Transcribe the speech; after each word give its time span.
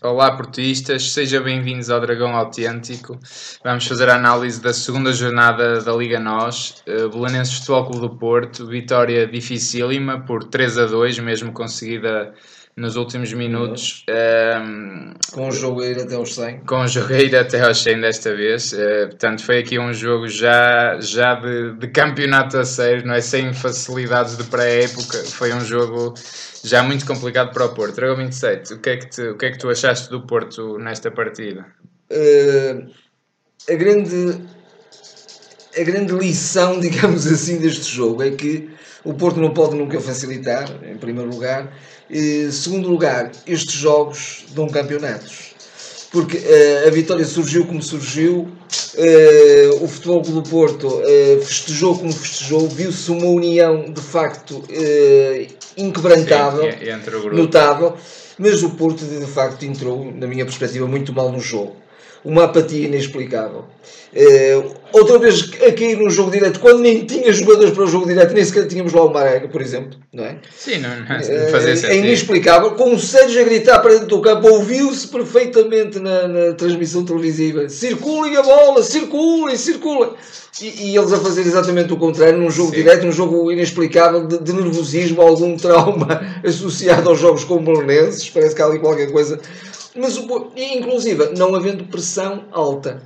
Olá, 0.00 0.36
portistas, 0.36 1.12
sejam 1.12 1.44
bem-vindos 1.44 1.90
ao 1.90 2.00
Dragão 2.00 2.34
Autêntico. 2.34 3.18
Vamos 3.62 3.86
fazer 3.86 4.08
a 4.08 4.16
análise 4.16 4.60
da 4.60 4.72
segunda 4.72 5.12
jornada 5.12 5.80
da 5.80 5.92
Liga 5.92 6.18
NOS. 6.18 6.82
Uh, 6.86 7.08
Belenenses 7.08 7.58
Futebol 7.58 7.86
Clube 7.86 8.00
do 8.00 8.16
Porto, 8.16 8.66
vitória 8.66 9.26
dificílima 9.26 10.20
por 10.20 10.44
3 10.44 10.78
a 10.78 10.86
2, 10.86 11.18
mesmo 11.20 11.52
conseguida 11.52 12.32
nos 12.76 12.96
últimos 12.96 13.32
minutos. 13.32 14.04
Um, 14.08 15.12
com 15.32 15.48
o 15.48 15.52
jogo 15.52 15.82
a 15.82 15.86
ir 15.86 16.00
até 16.00 16.14
aos 16.14 16.34
100. 16.34 16.60
Com 16.60 16.82
o 16.82 16.88
jogo 16.88 17.12
a 17.12 17.18
ir 17.18 17.36
até 17.36 17.60
aos 17.60 17.82
100 17.82 18.00
desta 18.00 18.34
vez. 18.34 18.72
Uh, 18.72 19.08
portanto, 19.08 19.44
foi 19.44 19.58
aqui 19.58 19.78
um 19.78 19.92
jogo 19.92 20.28
já, 20.28 20.98
já 21.00 21.34
de, 21.34 21.74
de 21.74 21.88
campeonato 21.88 22.58
a 22.58 22.64
sério, 22.64 23.06
não 23.06 23.14
é? 23.14 23.20
Sem 23.20 23.52
facilidades 23.52 24.36
de 24.36 24.44
pré-época. 24.44 25.18
Foi 25.24 25.52
um 25.52 25.60
jogo 25.64 26.14
já 26.64 26.82
muito 26.82 27.04
complicado 27.06 27.52
para 27.52 27.66
o 27.66 27.74
Porto. 27.74 27.96
Dragão 27.96 28.16
27, 28.16 28.74
o 28.74 28.78
que, 28.78 28.90
é 28.90 28.96
que 28.96 29.06
te, 29.10 29.22
o 29.22 29.36
que 29.36 29.46
é 29.46 29.50
que 29.50 29.58
tu 29.58 29.68
achaste 29.68 30.08
do 30.08 30.22
Porto 30.22 30.78
nesta 30.78 31.10
partida? 31.10 31.66
Uh, 32.10 32.90
a 33.70 33.74
grande 33.74 34.40
a 35.78 35.82
grande 35.84 36.12
lição, 36.12 36.78
digamos 36.80 37.26
assim, 37.26 37.58
deste 37.58 37.94
jogo 37.94 38.22
é 38.22 38.30
que 38.30 38.70
o 39.04 39.14
Porto 39.14 39.40
não 39.40 39.50
pode 39.50 39.74
nunca 39.76 40.00
facilitar, 40.00 40.68
em 40.84 40.96
primeiro 40.96 41.30
lugar. 41.30 41.72
E, 42.08 42.50
segundo 42.52 42.88
lugar, 42.88 43.30
estes 43.46 43.72
jogos 43.72 44.44
dão 44.50 44.68
campeonatos. 44.68 45.52
Porque 46.10 46.36
uh, 46.36 46.88
a 46.88 46.90
vitória 46.90 47.24
surgiu 47.24 47.64
como 47.64 47.82
surgiu, 47.82 48.40
uh, 48.40 49.82
o 49.84 49.88
Futebol 49.88 50.20
do 50.20 50.42
Porto 50.42 50.86
uh, 50.86 51.42
festejou 51.42 51.98
como 51.98 52.12
festejou, 52.12 52.68
viu-se 52.68 53.10
uma 53.10 53.26
união 53.26 53.90
de 53.90 54.00
facto 54.00 54.62
inquebrantável, 55.74 56.70
Sim, 56.70 57.34
notável, 57.34 57.96
mas 58.38 58.62
o 58.62 58.70
Porto 58.70 59.06
de 59.06 59.26
facto 59.26 59.64
entrou, 59.64 60.12
na 60.12 60.26
minha 60.26 60.44
perspectiva, 60.44 60.86
muito 60.86 61.14
mal 61.14 61.32
no 61.32 61.40
jogo. 61.40 61.81
Uma 62.24 62.44
apatia 62.44 62.86
inexplicável. 62.86 63.64
Uh, 64.14 64.74
outra 64.92 65.18
vez 65.18 65.50
a 65.66 65.72
cair 65.72 65.96
num 65.96 66.10
jogo 66.10 66.30
direto, 66.30 66.60
quando 66.60 66.80
nem 66.80 67.06
tinha 67.06 67.32
jogadores 67.32 67.72
para 67.72 67.84
o 67.84 67.86
jogo 67.86 68.06
direto, 68.06 68.34
nem 68.34 68.44
sequer 68.44 68.66
tínhamos 68.66 68.92
lá 68.92 69.04
o 69.04 69.12
Marega, 69.12 69.48
por 69.48 69.62
exemplo, 69.62 69.98
não 70.12 70.22
é? 70.22 70.36
Sim, 70.54 70.78
não, 70.78 70.90
não, 71.00 71.06
fazia 71.50 71.88
uh, 71.88 71.92
É 71.92 71.96
inexplicável. 71.96 72.72
Com 72.72 72.94
o 72.94 72.98
Sérgio 72.98 73.40
a 73.40 73.44
gritar 73.44 73.78
para 73.78 73.92
dentro 73.92 74.08
do 74.08 74.20
campo, 74.20 74.48
ouviu-se 74.48 75.08
perfeitamente 75.08 75.98
na, 75.98 76.28
na, 76.28 76.52
transmissão 76.52 77.06
televisiva: 77.06 77.70
circulem 77.70 78.36
a 78.36 78.42
bola, 78.42 78.82
circulem, 78.82 79.56
circulem. 79.56 80.10
E, 80.60 80.90
e, 80.90 80.96
eles 80.96 81.10
a 81.10 81.18
fazer 81.18 81.40
exatamente 81.40 81.94
o 81.94 81.96
contrário, 81.96 82.38
num 82.38 82.50
jogo 82.50 82.68
Sim. 82.68 82.76
direto, 82.76 83.06
num 83.06 83.12
jogo 83.12 83.50
inexplicável, 83.50 84.26
de, 84.26 84.38
de, 84.38 84.52
nervosismo, 84.52 85.22
algum 85.22 85.56
trauma 85.56 86.20
associado 86.44 87.08
aos 87.08 87.18
jogos 87.18 87.44
com 87.44 87.64
Belenenses, 87.64 88.28
parece 88.28 88.54
que 88.54 88.60
há 88.60 88.66
ali 88.66 88.78
qualquer 88.78 89.10
coisa. 89.10 89.40
Mas, 89.94 90.16
inclusive, 90.56 91.34
não 91.36 91.54
havendo 91.54 91.84
pressão 91.84 92.44
alta 92.50 93.02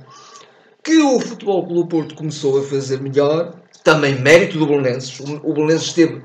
que 0.83 0.97
o 0.99 1.19
Futebol 1.19 1.67
Clube 1.67 1.89
Porto 1.89 2.15
começou 2.15 2.59
a 2.59 2.63
fazer 2.63 3.01
melhor, 3.01 3.59
também 3.83 4.15
mérito 4.21 4.57
do 4.57 4.65
Belenenses. 4.65 5.19
O 5.19 5.53
Belenenses 5.53 5.87
esteve 5.87 6.21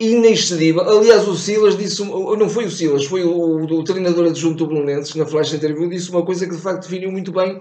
inexcedível. 0.00 0.82
Aliás, 0.88 1.28
o 1.28 1.36
Silas 1.36 1.76
disse, 1.76 2.02
não 2.02 2.48
foi 2.48 2.64
o 2.64 2.70
Silas, 2.70 3.04
foi 3.04 3.22
o, 3.22 3.64
o 3.64 3.84
treinador 3.84 4.26
adjunto 4.26 4.64
do 4.64 4.74
Belenenses, 4.74 5.14
na 5.14 5.26
flash 5.26 5.52
interview, 5.52 5.88
disse 5.88 6.10
uma 6.10 6.24
coisa 6.24 6.46
que 6.46 6.56
de 6.56 6.62
facto 6.62 6.82
definiu 6.82 7.12
muito 7.12 7.30
bem. 7.30 7.60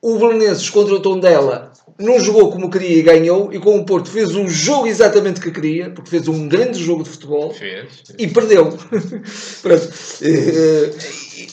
O 0.00 0.18
Belenenses 0.18 0.70
contra 0.70 0.94
o 0.94 1.00
Tondela 1.00 1.72
não 1.98 2.18
jogou 2.18 2.50
como 2.50 2.70
queria 2.70 2.98
e 2.98 3.02
ganhou, 3.02 3.52
e 3.52 3.58
com 3.58 3.76
o 3.76 3.84
Porto 3.84 4.10
fez 4.10 4.34
um 4.34 4.48
jogo 4.48 4.86
exatamente 4.86 5.40
que 5.40 5.50
queria, 5.50 5.90
porque 5.90 6.10
fez 6.10 6.28
um 6.28 6.48
grande 6.48 6.82
jogo 6.82 7.02
de 7.02 7.10
futebol 7.10 7.52
fez, 7.52 8.02
fez. 8.06 8.16
e 8.18 8.26
perdeu. 8.26 8.78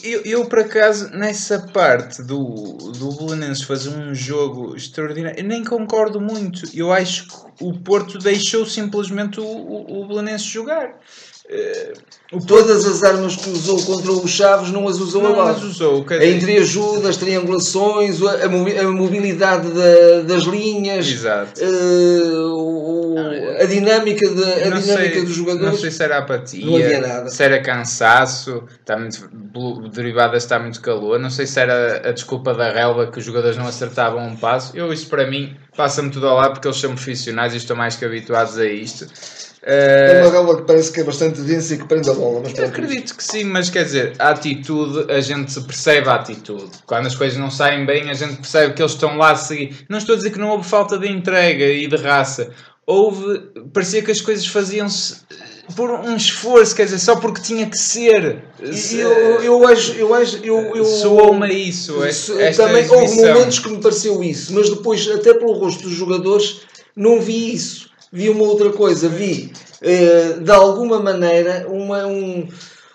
eu, 0.02 0.22
eu, 0.24 0.46
por 0.46 0.60
acaso, 0.60 1.10
nessa 1.10 1.58
parte 1.72 2.22
do, 2.22 2.76
do 2.98 3.12
Belenenses 3.12 3.64
fazer 3.64 3.90
um 3.90 4.14
jogo 4.14 4.74
extraordinário, 4.76 5.38
eu 5.38 5.44
nem 5.44 5.64
concordo 5.64 6.20
muito. 6.20 6.62
Eu 6.74 6.92
acho 6.92 7.28
que 7.28 7.64
o 7.64 7.78
Porto 7.78 8.18
deixou 8.18 8.66
simplesmente 8.66 9.40
o, 9.40 9.44
o, 9.44 10.02
o 10.02 10.08
Belenenses 10.08 10.46
jogar. 10.46 10.98
Todas 12.46 12.86
as 12.86 13.02
armas 13.02 13.34
que 13.34 13.50
usou 13.50 13.82
contra 13.82 14.12
o 14.12 14.28
Chaves 14.28 14.70
não 14.70 14.86
as 14.86 14.98
usou 15.00 15.20
não. 15.20 15.40
As 15.40 15.64
usou, 15.64 16.06
a 16.08 16.24
entreajuda, 16.24 17.08
as 17.08 17.16
triangulações, 17.16 18.20
a, 18.22 18.48
mobilidade 18.88 19.68
da, 19.72 20.20
das 20.22 20.44
linhas, 20.44 21.10
uh, 21.24 21.50
a 23.60 23.64
dinâmica, 23.64 24.28
de, 24.28 24.44
a 24.44 24.70
dinâmica 24.70 24.84
sei, 24.84 25.24
dos 25.24 25.34
jogadores. 25.34 25.72
Não 25.72 25.80
sei 25.80 25.90
se 25.90 26.04
era 26.04 26.18
apatia, 26.18 27.28
se 27.28 27.42
era 27.42 27.60
cansaço, 27.60 28.62
está 28.78 28.96
muito, 28.96 29.28
derivadas 29.88 30.44
está 30.44 30.56
muito 30.56 30.80
calor. 30.80 31.18
Não 31.18 31.30
sei 31.30 31.48
se 31.48 31.58
era 31.58 32.08
a 32.08 32.12
desculpa 32.12 32.54
da 32.54 32.70
relva 32.70 33.10
que 33.10 33.18
os 33.18 33.24
jogadores 33.24 33.56
não 33.56 33.66
acertavam 33.66 34.24
um 34.24 34.36
passo. 34.36 34.76
Eu, 34.76 34.92
isso 34.92 35.08
para 35.08 35.26
mim, 35.26 35.56
passa-me 35.76 36.10
tudo 36.10 36.28
ao 36.28 36.36
lado 36.36 36.52
porque 36.52 36.68
eles 36.68 36.78
são 36.78 36.94
profissionais 36.94 37.54
e 37.54 37.56
estão 37.56 37.74
mais 37.74 37.96
que 37.96 38.04
habituados 38.04 38.56
a 38.56 38.66
isto. 38.66 39.08
É 39.62 40.22
uma 40.22 40.42
bola 40.42 40.56
que 40.56 40.66
parece 40.66 40.90
que 40.90 41.00
é 41.00 41.04
bastante 41.04 41.40
densa 41.42 41.74
e 41.74 41.78
que 41.78 41.84
prende 41.84 42.08
a 42.08 42.14
bola. 42.14 42.40
Mas 42.42 42.58
eu 42.58 42.64
acredito 42.64 43.14
que 43.14 43.22
sim, 43.22 43.44
mas 43.44 43.68
quer 43.68 43.84
dizer, 43.84 44.14
a 44.18 44.30
atitude, 44.30 45.12
a 45.12 45.20
gente 45.20 45.60
percebe 45.60 46.08
a 46.08 46.14
atitude. 46.14 46.70
Quando 46.86 47.06
as 47.06 47.14
coisas 47.14 47.38
não 47.38 47.50
saem 47.50 47.84
bem, 47.84 48.08
a 48.08 48.14
gente 48.14 48.36
percebe 48.36 48.72
que 48.72 48.80
eles 48.80 48.92
estão 48.92 49.18
lá 49.18 49.32
a 49.32 49.36
seguir. 49.36 49.84
Não 49.88 49.98
estou 49.98 50.14
a 50.14 50.16
dizer 50.16 50.30
que 50.30 50.38
não 50.38 50.48
houve 50.48 50.66
falta 50.66 50.98
de 50.98 51.08
entrega 51.08 51.66
e 51.66 51.86
de 51.86 51.96
raça. 51.96 52.50
Houve, 52.86 53.38
parecia 53.72 54.02
que 54.02 54.10
as 54.10 54.20
coisas 54.20 54.46
faziam-se 54.46 55.20
por 55.76 55.90
um 55.90 56.16
esforço, 56.16 56.74
quer 56.74 56.84
dizer, 56.84 56.98
só 56.98 57.16
porque 57.16 57.42
tinha 57.42 57.66
que 57.66 57.78
ser. 57.78 58.42
Eu, 58.92 59.42
eu 59.42 59.68
acho, 59.68 59.92
eu 59.92 60.14
acho, 60.14 60.38
eu, 60.38 60.74
eu 60.74 60.84
soou-me 60.84 61.52
isso. 61.52 62.02
Esta 62.02 62.64
também 62.64 62.82
exibição. 62.82 62.98
houve 62.98 63.16
momentos 63.16 63.58
que 63.58 63.68
me 63.68 63.80
pareceu 63.80 64.22
isso, 64.24 64.54
mas 64.54 64.70
depois, 64.70 65.06
até 65.08 65.34
pelo 65.34 65.52
rosto 65.52 65.82
dos 65.82 65.92
jogadores, 65.92 66.62
não 66.96 67.20
vi 67.20 67.54
isso 67.54 67.89
vi 68.12 68.28
uma 68.28 68.44
outra 68.44 68.70
coisa, 68.70 69.08
vi 69.08 69.52
uh, 69.82 70.40
de 70.40 70.50
alguma 70.50 71.00
maneira 71.00 71.66
uma, 71.68 72.06
um, 72.06 72.48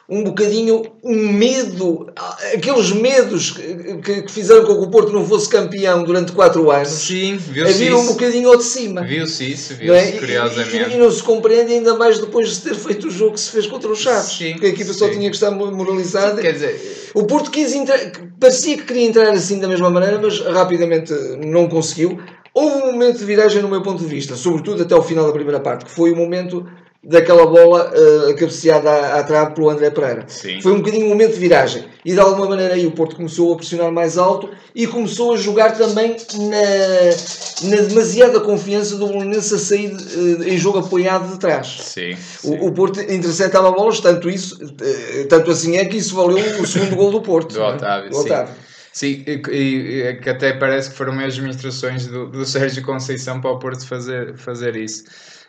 um 0.08 0.24
bocadinho 0.24 0.84
um 1.04 1.34
medo, 1.34 2.12
aqueles 2.54 2.92
medos 2.92 3.52
que, 3.52 4.22
que, 4.22 4.32
fizeram 4.32 4.66
com 4.66 4.76
que 4.76 4.84
o 4.84 4.90
Porto 4.90 5.12
não 5.12 5.26
fosse 5.26 5.50
campeão 5.50 6.04
durante 6.04 6.32
4 6.32 6.70
anos. 6.70 6.90
Sim, 6.90 7.38
viu-se 7.38 7.74
Havia 7.74 7.98
um 7.98 8.06
bocadinho 8.06 8.50
ao 8.50 8.58
de 8.58 8.64
cima. 8.64 9.02
Viu-se 9.04 9.52
isso, 9.52 9.74
viu-se, 9.74 10.00
é? 10.00 10.12
curiosamente. 10.12 10.92
E, 10.92 10.96
e, 10.96 10.98
não 10.98 11.10
se 11.10 11.24
compreende 11.24 11.74
ainda 11.74 11.96
mais 11.96 12.20
depois 12.20 12.56
de 12.56 12.62
ter 12.62 12.76
feito 12.76 13.08
o 13.08 13.12
jogo 13.12 13.34
que 13.34 13.40
se 13.40 13.52
fez 13.52 13.66
contra 13.66 13.90
o 13.90 13.96
Chaves. 13.96 14.34
Sim, 14.34 14.52
porque 14.54 14.68
a 14.68 14.70
equipa 14.70 14.94
sim. 14.94 15.00
só 15.00 15.10
tinha 15.10 15.30
que 15.30 15.36
estar 15.36 15.52
moralizada. 15.52 16.36
Sim, 16.36 16.42
quer 16.42 16.54
dizer... 16.54 17.06
O 17.16 17.24
Porto 17.24 17.50
quis 17.50 17.74
entrar, 17.74 17.98
parecia 18.38 18.76
que 18.76 18.84
queria 18.84 19.06
entrar 19.06 19.30
assim 19.30 19.58
da 19.58 19.70
mesma 19.70 19.90
maneira, 19.90 20.20
mas 20.22 20.38
rapidamente 20.42 21.14
não 21.46 21.70
conseguiu. 21.70 22.20
Houve 22.56 22.78
um 22.78 22.94
momento 22.94 23.18
de 23.18 23.26
viragem 23.26 23.62
no 23.62 23.68
meu 23.68 23.82
ponto 23.82 24.02
de 24.02 24.08
vista, 24.08 24.38
sobretudo 24.38 24.82
até 24.82 24.96
o 24.96 25.04
final 25.04 25.26
da 25.28 25.34
primeira 25.34 25.60
parte, 25.60 25.84
que 25.84 25.92
foi 25.92 26.14
o 26.14 26.16
momento 26.16 26.66
daquela 27.04 27.46
bola 27.46 27.92
uh, 27.92 28.36
cabeceada 28.36 28.90
à, 28.90 29.20
à 29.20 29.24
trave 29.24 29.54
pelo 29.54 29.70
André 29.70 29.90
Pereira. 29.90 30.24
Sim. 30.28 30.62
Foi 30.62 30.72
um 30.72 30.78
bocadinho 30.78 31.06
um 31.06 31.10
momento 31.10 31.34
de 31.34 31.40
viragem. 31.40 31.84
E 32.06 32.14
de 32.14 32.20
alguma 32.20 32.48
maneira 32.48 32.74
aí 32.74 32.88
o 32.88 32.92
Porto 32.92 33.18
começou 33.18 33.54
a 33.54 33.58
pressionar 33.58 33.92
mais 33.92 34.18
alto 34.18 34.50
e 34.74 34.88
começou 34.88 35.34
a 35.34 35.38
jogar 35.38 35.78
também 35.78 36.16
na, 36.34 37.70
na 37.70 37.82
demasiada 37.82 38.40
confiança 38.40 38.96
do 38.96 39.08
Bolonense 39.08 39.54
a 39.54 39.58
sair 39.58 39.92
uh, 39.92 40.44
em 40.44 40.58
jogo 40.58 40.80
apoiado 40.80 41.34
de 41.34 41.38
trás. 41.38 41.78
Sim, 41.82 42.16
sim. 42.16 42.58
O, 42.58 42.68
o, 42.68 42.72
Porto 42.72 43.02
interceptava 43.02 43.70
bolas, 43.72 44.00
tanto, 44.00 44.30
isso, 44.30 44.64
uh, 44.64 45.28
tanto 45.28 45.52
assim 45.52 45.76
é 45.76 45.84
que 45.84 45.98
isso 45.98 46.16
valeu 46.16 46.62
o 46.62 46.66
segundo 46.66 46.96
gol 46.96 47.12
do 47.12 47.22
Porto. 47.22 47.54
do 47.54 47.62
Otávio, 47.62 48.12
do 48.12 48.18
Otávio. 48.18 48.65
Sim, 48.96 49.26
e, 49.28 49.42
e, 49.52 50.16
que 50.22 50.30
até 50.30 50.54
parece 50.54 50.90
que 50.90 50.96
foram 50.96 51.14
mesmo 51.14 51.46
instruções 51.46 52.08
do, 52.08 52.30
do 52.30 52.46
Sérgio 52.46 52.82
Conceição 52.82 53.42
para 53.42 53.52
o 53.52 53.60
Porto 53.60 53.86
fazer, 53.86 54.38
fazer 54.38 54.78
isso. 54.78 55.04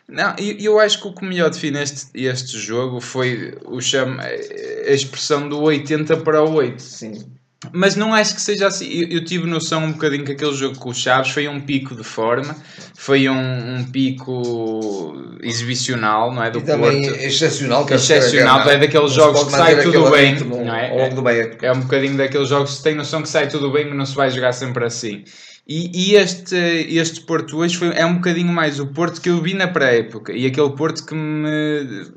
Não, 0.05 0.35
eu, 0.37 0.57
eu 0.59 0.79
acho 0.81 1.01
que 1.01 1.07
o 1.07 1.13
que 1.13 1.23
melhor 1.23 1.49
define 1.49 1.81
este, 1.81 2.09
este 2.13 2.59
jogo 2.59 2.99
foi 2.99 3.57
o 3.65 3.79
chama, 3.79 4.21
a 4.21 4.91
expressão 4.91 5.47
do 5.47 5.61
80 5.61 6.17
para 6.17 6.43
o 6.43 6.55
8. 6.55 6.81
Sim. 6.81 7.36
Mas 7.71 7.95
não 7.95 8.13
acho 8.13 8.35
que 8.35 8.41
seja 8.41 8.67
assim. 8.67 8.87
Eu, 8.87 9.07
eu, 9.09 9.25
tive 9.25 9.47
noção 9.47 9.83
um 9.83 9.91
bocadinho 9.91 10.23
que 10.23 10.31
aquele 10.31 10.53
jogo 10.53 10.77
com 10.77 10.89
os 10.89 10.97
Chaves 10.97 11.31
foi 11.31 11.47
um 11.47 11.59
pico 11.59 11.95
de 11.95 12.03
forma, 12.03 12.55
foi 12.95 13.27
um, 13.29 13.77
um 13.77 13.83
pico 13.85 15.15
exibicional, 15.41 16.33
não 16.33 16.43
é? 16.43 16.51
Do 16.51 16.59
e 16.59 16.61
também 16.63 17.03
Porto. 17.03 17.23
excepcional. 17.23 17.85
Que 17.85 17.93
excepcional, 17.93 18.69
é 18.69 18.77
daqueles 18.77 19.11
jogos 19.11 19.43
que 19.43 19.51
sai 19.51 19.81
tudo 19.81 20.09
bem. 20.11 20.35
Não 20.39 20.75
é? 20.75 20.91
Ao 20.91 20.97
longo 20.97 21.15
do 21.15 21.23
meio. 21.23 21.57
É 21.61 21.71
um 21.71 21.81
bocadinho 21.81 22.17
daqueles 22.17 22.49
jogos 22.49 22.77
que 22.77 22.83
tem 22.83 22.95
noção 22.95 23.21
que 23.21 23.29
sai 23.29 23.47
tudo 23.47 23.71
bem, 23.71 23.85
mas 23.85 23.97
não 23.97 24.05
se 24.05 24.15
vai 24.15 24.29
jogar 24.31 24.53
sempre 24.53 24.85
assim. 24.85 25.23
E, 25.67 26.11
e, 26.11 26.15
este, 26.15 26.55
este 26.55 27.21
Porto 27.21 27.57
hoje 27.57 27.75
foi, 27.75 27.89
é 27.89 28.05
um 28.05 28.15
bocadinho 28.15 28.53
mais 28.53 28.79
o 28.79 28.87
Porto 28.87 29.19
que 29.19 29.29
eu 29.29 29.41
vi 29.41 29.53
na 29.53 29.67
pré-época 29.67 30.31
e 30.31 30.45
aquele 30.45 30.69
Porto 30.69 31.05
que 31.05 31.13
me 31.13 32.07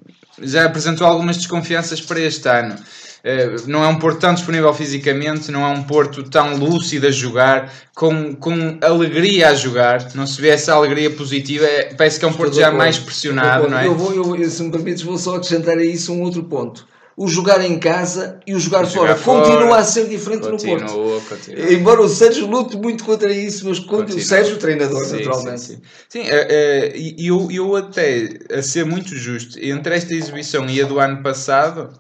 já 0.40 0.64
apresentou 0.64 1.06
algumas 1.06 1.36
desconfianças 1.36 2.00
para 2.00 2.20
este 2.20 2.48
ano. 2.48 2.76
Eh, 3.22 3.56
não 3.66 3.84
é 3.84 3.88
um 3.88 3.98
Porto 3.98 4.18
tão 4.20 4.32
disponível 4.34 4.72
fisicamente, 4.72 5.50
não 5.50 5.62
é 5.64 5.68
um 5.68 5.82
Porto 5.82 6.22
tão 6.22 6.56
lúcido 6.56 7.06
a 7.06 7.10
jogar, 7.10 7.72
com, 7.94 8.34
com 8.34 8.78
alegria 8.80 9.48
a 9.48 9.54
jogar, 9.54 10.14
não 10.14 10.26
se 10.26 10.40
vê 10.40 10.48
essa 10.48 10.72
alegria 10.72 11.10
positiva, 11.10 11.66
é, 11.66 11.94
parece 11.94 12.18
que 12.18 12.24
é 12.24 12.28
um 12.28 12.32
Porto 12.32 12.54
já 12.56 12.70
mais 12.70 12.98
pressionado, 12.98 13.68
não 13.68 13.78
é? 13.78 13.86
Eu 13.86 13.94
vou, 13.94 14.36
eu, 14.36 14.50
se 14.50 14.62
me 14.62 14.70
permites, 14.70 15.02
vou 15.02 15.18
só 15.18 15.36
acrescentar 15.36 15.76
a 15.76 15.84
isso 15.84 16.12
um 16.12 16.22
outro 16.22 16.42
ponto. 16.44 16.88
o 17.16 17.28
jogar 17.28 17.60
em 17.62 17.78
casa 17.78 18.40
e 18.46 18.54
o 18.54 18.58
jogar, 18.58 18.86
jogar 18.86 19.14
fora. 19.14 19.42
fora, 19.42 19.46
Continua 19.50 19.76
a 19.76 19.84
ser 19.84 20.08
diferente 20.08 20.48
no 20.48 20.56
Porto. 20.56 20.86
Continua, 20.86 21.20
continua. 21.28 21.72
Embora 21.72 22.00
o 22.00 22.08
Sérgio 22.08 22.46
lute 22.46 22.78
muito 22.78 23.04
contra 23.04 23.30
isso, 23.30 23.68
mas 23.68 23.78
contra 23.78 23.96
o 23.96 24.00
Continua. 24.00 24.24
Sérgio, 24.24 24.54
o 24.54 24.58
treinador, 24.58 25.04
Sim, 25.04 25.16
naturalmente. 25.16 25.60
Sim, 25.60 25.74
sim. 25.74 25.82
Sim, 26.08 26.22
é, 26.22 26.46
é, 26.48 26.92
e 26.96 27.26
eu, 27.26 27.50
eu 27.50 27.76
até, 27.76 28.38
a 28.50 28.62
ser 28.62 28.86
muito 28.86 29.14
justo, 29.14 29.58
entre 29.60 29.94
esta 29.94 30.14
exibição 30.14 30.64
e 30.70 30.80
a 30.80 30.86
do 30.86 30.98
ano 30.98 31.22
passado, 31.22 31.90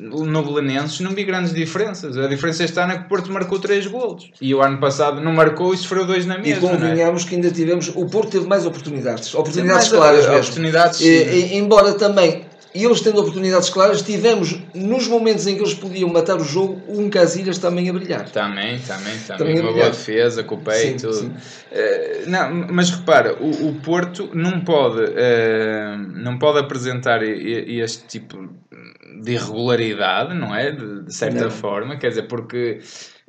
no 0.00 0.42
Belenenses 0.42 1.00
não 1.00 1.10
vi 1.12 1.24
grandes 1.24 1.52
diferenças. 1.52 2.16
A 2.16 2.26
diferença 2.26 2.64
este 2.64 2.78
ano 2.78 2.92
é 2.92 2.98
que 2.98 3.04
o 3.04 3.08
Porto 3.08 3.30
marcou 3.32 3.58
3 3.58 3.86
golos. 3.86 4.30
E 4.40 4.54
o 4.54 4.62
ano 4.62 4.78
passado 4.78 5.20
não 5.20 5.32
marcou 5.32 5.74
e 5.74 5.76
sofreu 5.76 6.04
2 6.06 6.26
na 6.26 6.36
E 6.36 6.42
mesma. 6.42 6.60
não 6.68 6.74
é? 6.74 6.78
convenhamos 6.78 7.24
que 7.24 7.34
ainda 7.34 7.50
tivemos. 7.50 7.88
O 7.94 8.06
Porto 8.06 8.30
teve 8.30 8.46
mais 8.46 8.64
oportunidades. 8.66 9.34
Oportunidades 9.34 9.88
mais, 9.88 9.92
claras 9.92 10.26
mesmo. 10.26 10.40
oportunidades, 10.42 11.00
E- 11.00 11.06
e- 11.06 11.56
embora 11.56 11.92
também, 11.94 12.44
e 12.74 12.84
eles 12.84 13.00
tendo 13.00 13.18
oportunidades 13.20 13.70
claras, 13.70 14.02
tivemos 14.02 14.60
nos 14.74 15.08
momentos 15.08 15.46
em 15.46 15.54
que 15.56 15.60
eles 15.62 15.74
podiam 15.74 16.08
matar 16.10 16.36
o 16.36 16.44
jogo, 16.44 16.80
um 16.86 17.08
Casilhas 17.10 17.58
também 17.58 17.88
a 17.88 17.92
brilhar. 17.92 18.28
Também, 18.30 18.78
também, 18.80 19.18
também. 19.26 19.38
Também 19.38 19.58
é 19.58 19.60
uma 19.62 19.72
boa 19.72 19.90
defesa, 19.90 20.44
com 20.44 20.54
o 20.56 20.58
peito. 20.58 21.12
Sim, 21.12 21.20
sim. 21.22 21.32
Eh, 21.72 22.22
não, 22.26 22.66
mas 22.70 22.90
repara, 22.90 23.34
o, 23.40 23.68
o 23.68 23.74
Porto 23.82 24.28
não 24.34 24.60
pode, 24.60 25.00
eh, 25.16 25.96
não 26.14 26.38
pode 26.38 26.58
apresentar 26.58 27.22
e- 27.22 27.76
e- 27.76 27.80
este 27.80 28.04
tipo 28.06 28.48
de 29.22 29.32
irregularidade, 29.32 30.34
não 30.34 30.54
é? 30.54 30.70
De, 30.72 31.04
de 31.04 31.14
certa 31.14 31.44
Não. 31.44 31.50
forma, 31.50 31.96
quer 31.98 32.08
dizer, 32.10 32.22
porque. 32.24 32.80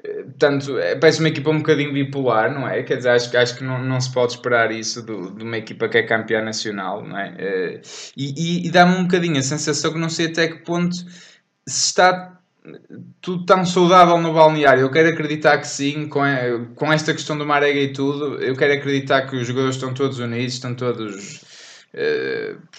eh, 0.04 0.26
Tanto, 0.38 0.78
é, 0.78 0.96
parece 0.96 1.20
uma 1.20 1.30
equipa 1.30 1.50
um 1.50 1.58
bocadinho 1.58 1.92
bipolar, 1.94 2.54
não 2.54 2.68
é? 2.68 2.84
Quer 2.84 2.98
dizer, 2.98 3.10
acho, 3.10 3.36
acho 3.38 3.58
que 3.58 3.64
não, 3.64 3.84
não 3.84 4.00
se 4.00 4.12
pode 4.14 4.34
esperar 4.34 4.72
isso 4.72 5.02
do- 5.06 5.32
de 5.36 5.44
uma 5.44 5.58
equipa 5.58 5.90
que 5.90 5.98
é 5.98 6.04
campeã 6.04 6.42
nacional, 6.42 7.04
não 7.06 7.18
é? 7.18 7.36
Eh, 7.38 7.82
E, 8.18 8.64
e- 8.64 8.68
e 8.68 8.72
dá-me 8.72 8.96
um 8.96 9.04
bocadinho 9.04 9.38
a 9.38 9.42
sensação 9.42 9.92
que 9.94 10.00
não 10.00 10.10
sei 10.10 10.28
até 10.28 10.48
que 10.48 10.60
ponto 10.64 10.96
se 10.96 11.86
está 11.88 12.40
tudo 13.22 13.46
tão 13.46 13.66
saudável 13.66 14.18
no 14.20 14.34
balneário. 14.34 14.82
Eu 14.82 14.92
quero 14.92 15.10
acreditar 15.10 15.58
que 15.60 15.68
sim, 15.68 16.08
com, 16.08 16.22
a- 16.22 16.66
com 16.76 16.92
esta 16.92 17.14
questão 17.14 17.38
do 17.38 17.46
Marega 17.46 17.80
e 17.80 17.94
tudo. 17.94 18.42
Eu 18.42 18.56
quero 18.56 18.74
acreditar 18.74 19.24
que 19.28 19.36
os 19.36 19.48
jogadores 19.48 19.76
estão 19.76 19.94
todos 19.94 20.20
unidos, 20.20 20.54
estão 20.56 20.76
todos 20.76 21.42
eh, 21.44 21.49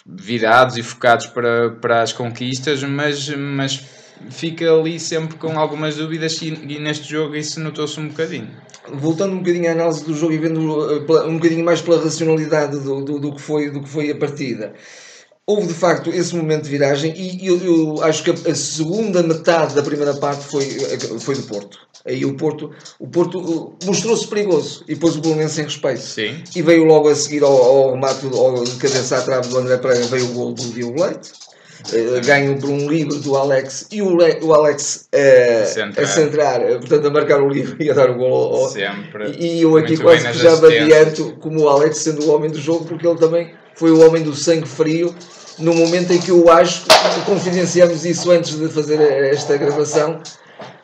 virados 0.07 0.77
e 0.77 0.83
focados 0.83 1.27
para, 1.27 1.71
para 1.71 2.03
as 2.03 2.13
conquistas, 2.13 2.83
mas, 2.85 3.29
mas 3.29 3.85
fica 4.31 4.73
ali 4.73 5.01
sempre 5.01 5.37
com 5.37 5.59
algumas 5.59 5.97
dúvidas 5.97 6.41
e, 6.43 6.51
neste 6.79 7.11
jogo 7.11 7.35
isso 7.35 7.61
notou-se 7.61 7.99
um 7.99 8.09
bocadinho. 8.09 8.49
Voltando 8.93 9.35
um 9.35 9.39
bocadinho 9.39 9.69
à 9.69 9.73
análise 9.73 10.05
do 10.05 10.15
jogo 10.15 10.33
e 10.33 10.39
vendo 10.39 10.61
eh, 10.93 11.27
um 11.27 11.35
bocadinho 11.35 11.65
mais 11.65 11.81
pela 11.81 12.03
racionalidade 12.03 12.79
do, 12.81 13.05
do, 13.05 13.19
do 13.19 13.35
que 13.35 13.41
foi, 13.41 13.71
do 13.71 13.83
que 13.83 13.89
foi 13.89 14.11
a 14.11 14.17
partida. 14.17 14.75
Houve 15.51 15.67
de 15.67 15.75
facto 15.75 16.11
esse 16.11 16.37
momento 16.37 16.63
de 16.63 16.71
viragem 16.71 17.13
e 17.17 17.45
eu, 17.45 17.59
eu 17.59 18.03
acho 18.05 18.23
que 18.23 18.31
a, 18.31 18.55
segunda 18.55 19.21
metade 19.21 19.75
da 19.75 19.83
primeira 19.83 20.15
parte 20.15 20.45
foi, 20.45 20.65
foi 21.19 21.35
do 21.35 21.43
Porto. 21.43 21.77
Aí 22.07 22.25
o 22.25 22.35
Porto, 22.35 22.71
o 23.01 23.09
Porto 23.09 23.75
eh, 23.83 23.85
mostrou-se 23.85 24.29
perigoso 24.29 24.85
e 24.87 24.95
pôs 24.95 25.17
o 25.17 25.21
Bolonense 25.21 25.61
em 25.61 25.65
respeito. 25.65 26.03
Sim. 26.03 26.37
E 26.55 26.63
veio 26.63 26.85
logo 26.85 27.09
a 27.09 27.15
seguir 27.17 27.43
ao, 27.43 27.53
ao 27.53 27.95
remate, 27.95 28.27
ao 28.27 28.63
cabeça 28.79 29.19
à 29.19 29.23
trave 29.23 29.49
do 29.49 29.59
André 29.59 29.77
Pereira, 29.79 30.07
veio 30.07 30.27
o 30.27 30.29
gol 30.29 30.53
do 30.53 30.63
Diogo 30.71 31.03
Leite. 31.03 31.33
Eh, 31.93 32.21
ganho 32.21 32.57
por 32.61 32.71
um 32.71 32.89
livre 32.89 33.19
do 33.19 33.37
Alex 33.37 33.87
e 33.91 34.03
o, 34.03 34.15
Le- 34.15 34.39
o 34.43 34.53
Alex 34.55 35.09
eh, 35.13 35.65
Centrar. 35.65 36.05
a 36.05 36.07
centrar, 36.07 36.61
eh, 36.63 36.77
portanto 36.79 37.07
a 37.07 37.11
marcar 37.11 37.43
o 37.43 37.49
livre 37.49 37.75
e 37.85 37.91
a 37.91 37.95
dar 37.95 38.11
o 38.11 38.15
gol 38.15 38.55
ao, 38.55 38.69
Sempre. 38.69 39.35
e 39.39 39.63
eu 39.63 39.77
aqui 39.79 39.93
Muito 39.97 40.03
quase 40.03 40.29
que 40.29 40.39
já 40.39 40.57
me 40.57 40.79
adianto 40.79 41.33
como 41.41 41.63
o 41.63 41.69
Alex 41.69 41.97
sendo 41.97 42.23
o 42.27 42.35
homem 42.35 42.51
do 42.51 42.61
jogo, 42.61 42.85
porque 42.85 43.07
ele 43.07 43.19
também 43.19 43.55
foi 43.75 43.91
o 43.93 44.07
homem 44.07 44.23
do 44.23 44.35
sangue 44.37 44.69
frio 44.69 45.15
no 45.61 45.75
momento 45.75 46.13
em 46.13 46.19
que 46.19 46.31
eu 46.31 46.51
acho 46.51 46.85
confidenciamos 47.25 48.05
isso 48.05 48.31
antes 48.31 48.59
de 48.59 48.69
fazer 48.69 49.01
esta 49.01 49.57
gravação. 49.57 50.21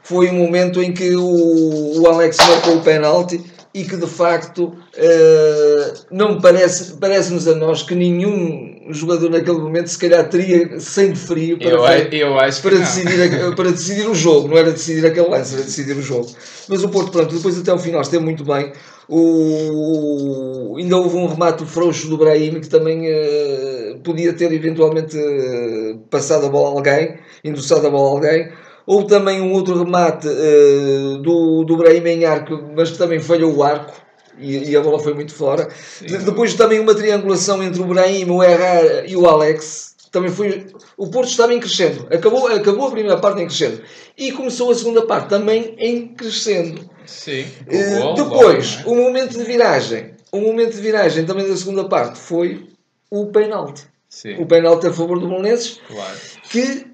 Foi 0.02 0.28
o 0.28 0.34
momento 0.34 0.80
em 0.80 0.92
que 0.92 1.16
o, 1.16 2.00
o 2.00 2.06
Alex 2.06 2.36
marcou 2.36 2.76
o 2.76 2.80
penalti 2.80 3.44
e 3.76 3.84
que 3.84 3.94
de 3.94 4.06
facto 4.06 4.72
eh, 4.96 5.92
não 6.10 6.40
parece, 6.40 6.94
parece-nos 6.94 7.46
a 7.46 7.54
nós 7.54 7.82
que 7.82 7.94
nenhum 7.94 8.86
jogador 8.90 9.28
naquele 9.28 9.58
momento 9.58 9.88
se 9.88 9.98
calhar 9.98 10.26
teria 10.30 10.80
sangue 10.80 11.14
frio 11.16 11.58
para, 11.58 11.68
Eu, 11.68 11.82
fazer- 11.82 12.14
eu 12.14 12.38
para 12.62 12.78
decidir, 12.78 13.30
para 13.54 13.70
decidir 13.70 14.08
o 14.08 14.14
jogo, 14.14 14.48
não 14.48 14.56
era 14.56 14.70
decidir 14.72 15.04
aquele 15.04 15.28
lance, 15.28 15.54
era 15.54 15.62
decidir 15.64 15.94
o 15.94 16.00
jogo. 16.00 16.30
Mas 16.70 16.82
o 16.82 16.88
Porto, 16.88 17.10
pronto, 17.12 17.34
depois 17.34 17.58
até 17.58 17.70
ao 17.70 17.78
final 17.78 18.00
esteve 18.00 18.24
muito 18.24 18.44
bem. 18.44 18.72
O... 19.08 20.76
Ainda 20.78 20.96
houve 20.96 21.16
um 21.16 21.26
remate 21.26 21.64
frouxo 21.66 22.08
do 22.08 22.16
Brahim 22.16 22.60
que 22.60 22.68
também 22.68 23.06
eh, 23.06 23.96
podia 24.02 24.32
ter 24.32 24.50
eventualmente 24.52 25.16
eh, 25.18 25.96
passado 26.10 26.46
a 26.46 26.48
bola 26.48 26.68
a 26.68 26.72
alguém, 26.78 27.18
endossado 27.44 27.86
a 27.86 27.90
bola 27.90 28.08
a 28.08 28.12
alguém. 28.12 28.48
Houve 28.86 29.06
também 29.08 29.40
um 29.40 29.52
outro 29.52 29.76
remate 29.82 30.28
eh, 30.28 31.18
do, 31.20 31.64
do 31.64 31.76
Brahim 31.76 32.06
em 32.06 32.24
arco, 32.24 32.62
mas 32.76 32.90
que 32.90 32.98
também 32.98 33.18
falhou 33.20 33.52
o 33.54 33.62
arco. 33.62 33.92
E, 34.38 34.70
e 34.70 34.76
a 34.76 34.80
bola 34.80 34.98
foi 35.00 35.14
muito 35.14 35.34
fora. 35.34 35.68
De- 36.00 36.18
depois 36.18 36.54
também 36.54 36.78
uma 36.78 36.94
triangulação 36.94 37.62
entre 37.62 37.80
o 37.82 37.86
Brahim, 37.86 38.30
o 38.30 38.42
Herrera 38.42 39.04
e 39.06 39.16
o 39.16 39.26
Alex. 39.26 39.96
Também 40.12 40.30
foi. 40.30 40.66
O 40.96 41.08
Porto 41.08 41.28
estava 41.30 41.52
em 41.52 41.58
crescendo. 41.60 42.06
Acabou, 42.14 42.46
acabou 42.46 42.86
a 42.86 42.90
primeira 42.90 43.18
parte 43.18 43.40
em 43.42 43.46
crescendo. 43.46 43.82
E 44.16 44.30
começou 44.32 44.70
a 44.70 44.74
segunda 44.74 45.04
parte 45.06 45.28
também 45.30 45.74
em 45.78 46.08
crescendo. 46.14 46.88
Sim. 47.06 47.44
Eh, 47.66 48.14
depois, 48.14 48.78
logo, 48.84 48.92
o 48.92 48.94
momento 49.02 49.36
de 49.36 49.44
viragem. 49.44 50.14
O 50.32 50.40
momento 50.40 50.74
de 50.74 50.80
viragem 50.80 51.24
também 51.24 51.48
da 51.48 51.56
segunda 51.56 51.84
parte 51.88 52.18
foi 52.18 52.66
o 53.10 53.26
penalti. 53.26 53.82
é? 53.82 53.86
O 53.86 54.36
Sim, 54.38 54.44
penalti 54.46 54.86
a 54.86 54.92
favor 54.92 55.18
do 55.18 55.28
Bolonenses, 55.28 55.80
claro. 55.88 56.16
que 56.50 56.86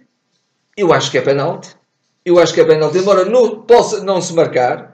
eu 0.77 0.93
acho 0.93 1.11
que 1.11 1.19
é 1.19 1.21
penalti. 1.21 1.71
Eu 2.25 2.39
acho 2.39 2.55
que 2.55 2.61
é 2.61 2.65
penalti, 2.65 2.99
embora 2.99 3.25
não, 3.25 3.61
possa 3.63 4.03
não 4.05 4.21
se 4.21 4.33
marcar. 4.35 4.93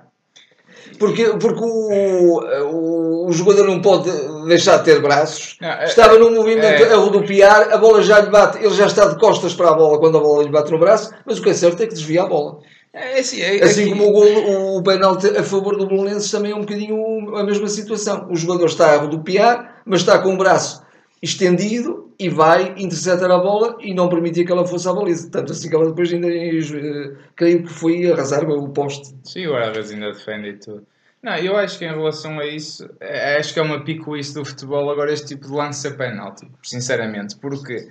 Porque, 0.99 1.25
porque 1.39 1.63
o, 1.63 2.41
o, 2.73 3.27
o 3.29 3.33
jogador 3.33 3.67
não 3.67 3.81
pode 3.81 4.11
deixar 4.47 4.79
de 4.79 4.85
ter 4.85 5.01
braços. 5.01 5.57
Não, 5.61 5.69
é- 5.69 5.85
Estava 5.85 6.19
num 6.19 6.35
movimento 6.35 6.83
é- 6.83 6.93
a 6.93 6.97
rodopiar, 6.97 7.73
a 7.73 7.77
bola 7.77 8.03
já 8.03 8.19
lhe 8.21 8.31
bate, 8.31 8.59
ele 8.59 8.75
já 8.75 8.87
está 8.87 9.07
de 9.07 9.17
costas 9.19 9.55
para 9.55 9.71
a 9.71 9.75
bola 9.75 9.99
quando 9.99 10.19
a 10.19 10.21
bola 10.21 10.43
lhe 10.43 10.51
bate 10.51 10.73
no 10.73 10.79
braço, 10.79 11.13
mas 11.25 11.39
o 11.39 11.43
que 11.43 11.51
é 11.51 11.55
certo 11.55 11.83
é 11.83 11.87
que 11.87 11.95
desvia 11.95 12.23
a 12.23 12.27
bola. 12.27 12.59
É, 12.93 13.21
assim, 13.21 13.41
é, 13.41 13.63
Assim 13.63 13.83
aqui- 13.83 13.91
como 13.91 14.09
o, 14.09 14.13
gol, 14.13 14.77
o 14.79 14.83
penalti 14.83 15.29
a 15.37 15.43
favor 15.45 15.77
do 15.77 15.87
Bolonenses 15.87 16.31
também 16.31 16.51
é 16.53 16.55
um 16.57 16.61
bocadinho 16.61 17.37
a 17.37 17.45
mesma 17.45 17.69
situação. 17.69 18.27
O 18.31 18.35
jogador 18.35 18.67
está 18.67 18.95
a 18.95 18.97
rodopiar, 18.97 19.83
mas 19.85 20.01
está 20.01 20.19
com 20.19 20.35
o 20.35 20.39
braço 20.39 20.83
estendido 21.23 22.13
e 22.19 22.29
vai 22.29 22.75
interceptar 22.77 23.31
a 23.31 23.39
bola 23.39 23.77
e 23.81 23.95
não 23.95 24.09
permitir 24.09 24.45
que 24.45 24.53
ela 24.53 24.67
fosse 24.67 24.89
à 24.89 24.93
baliza. 24.93 25.31
Tanto 25.31 25.53
assim 25.53 25.69
que 25.69 25.75
ela 25.75 25.87
depois 25.87 26.13
ainda, 26.13 26.29
eh, 26.29 27.13
creio 27.37 27.63
que 27.63 27.73
foi 27.73 28.11
arrasar 28.11 28.49
o 28.49 28.69
poste. 28.69 29.15
Sim, 29.25 29.47
o 29.47 29.55
Arras 29.55 29.91
ainda 29.91 30.13
defende 30.13 30.49
e 30.49 30.53
tudo. 30.55 30.87
Não, 31.23 31.37
eu 31.37 31.57
acho 31.57 31.79
que 31.79 31.85
em 31.85 31.89
relação 31.89 32.39
a 32.39 32.47
isso, 32.47 32.89
é- 33.01 33.37
acho 33.39 33.53
que 33.53 33.59
é 33.59 33.63
uma 33.63 33.83
picuice 33.85 34.35
do 34.35 34.45
futebol 34.45 34.89
agora 34.91 35.13
este 35.13 35.27
tipo 35.29 35.47
de 35.49 35.53
lance 35.53 35.87
a 35.87 35.91
penalti, 35.93 36.49
sinceramente, 36.63 37.37
porque 37.37 37.89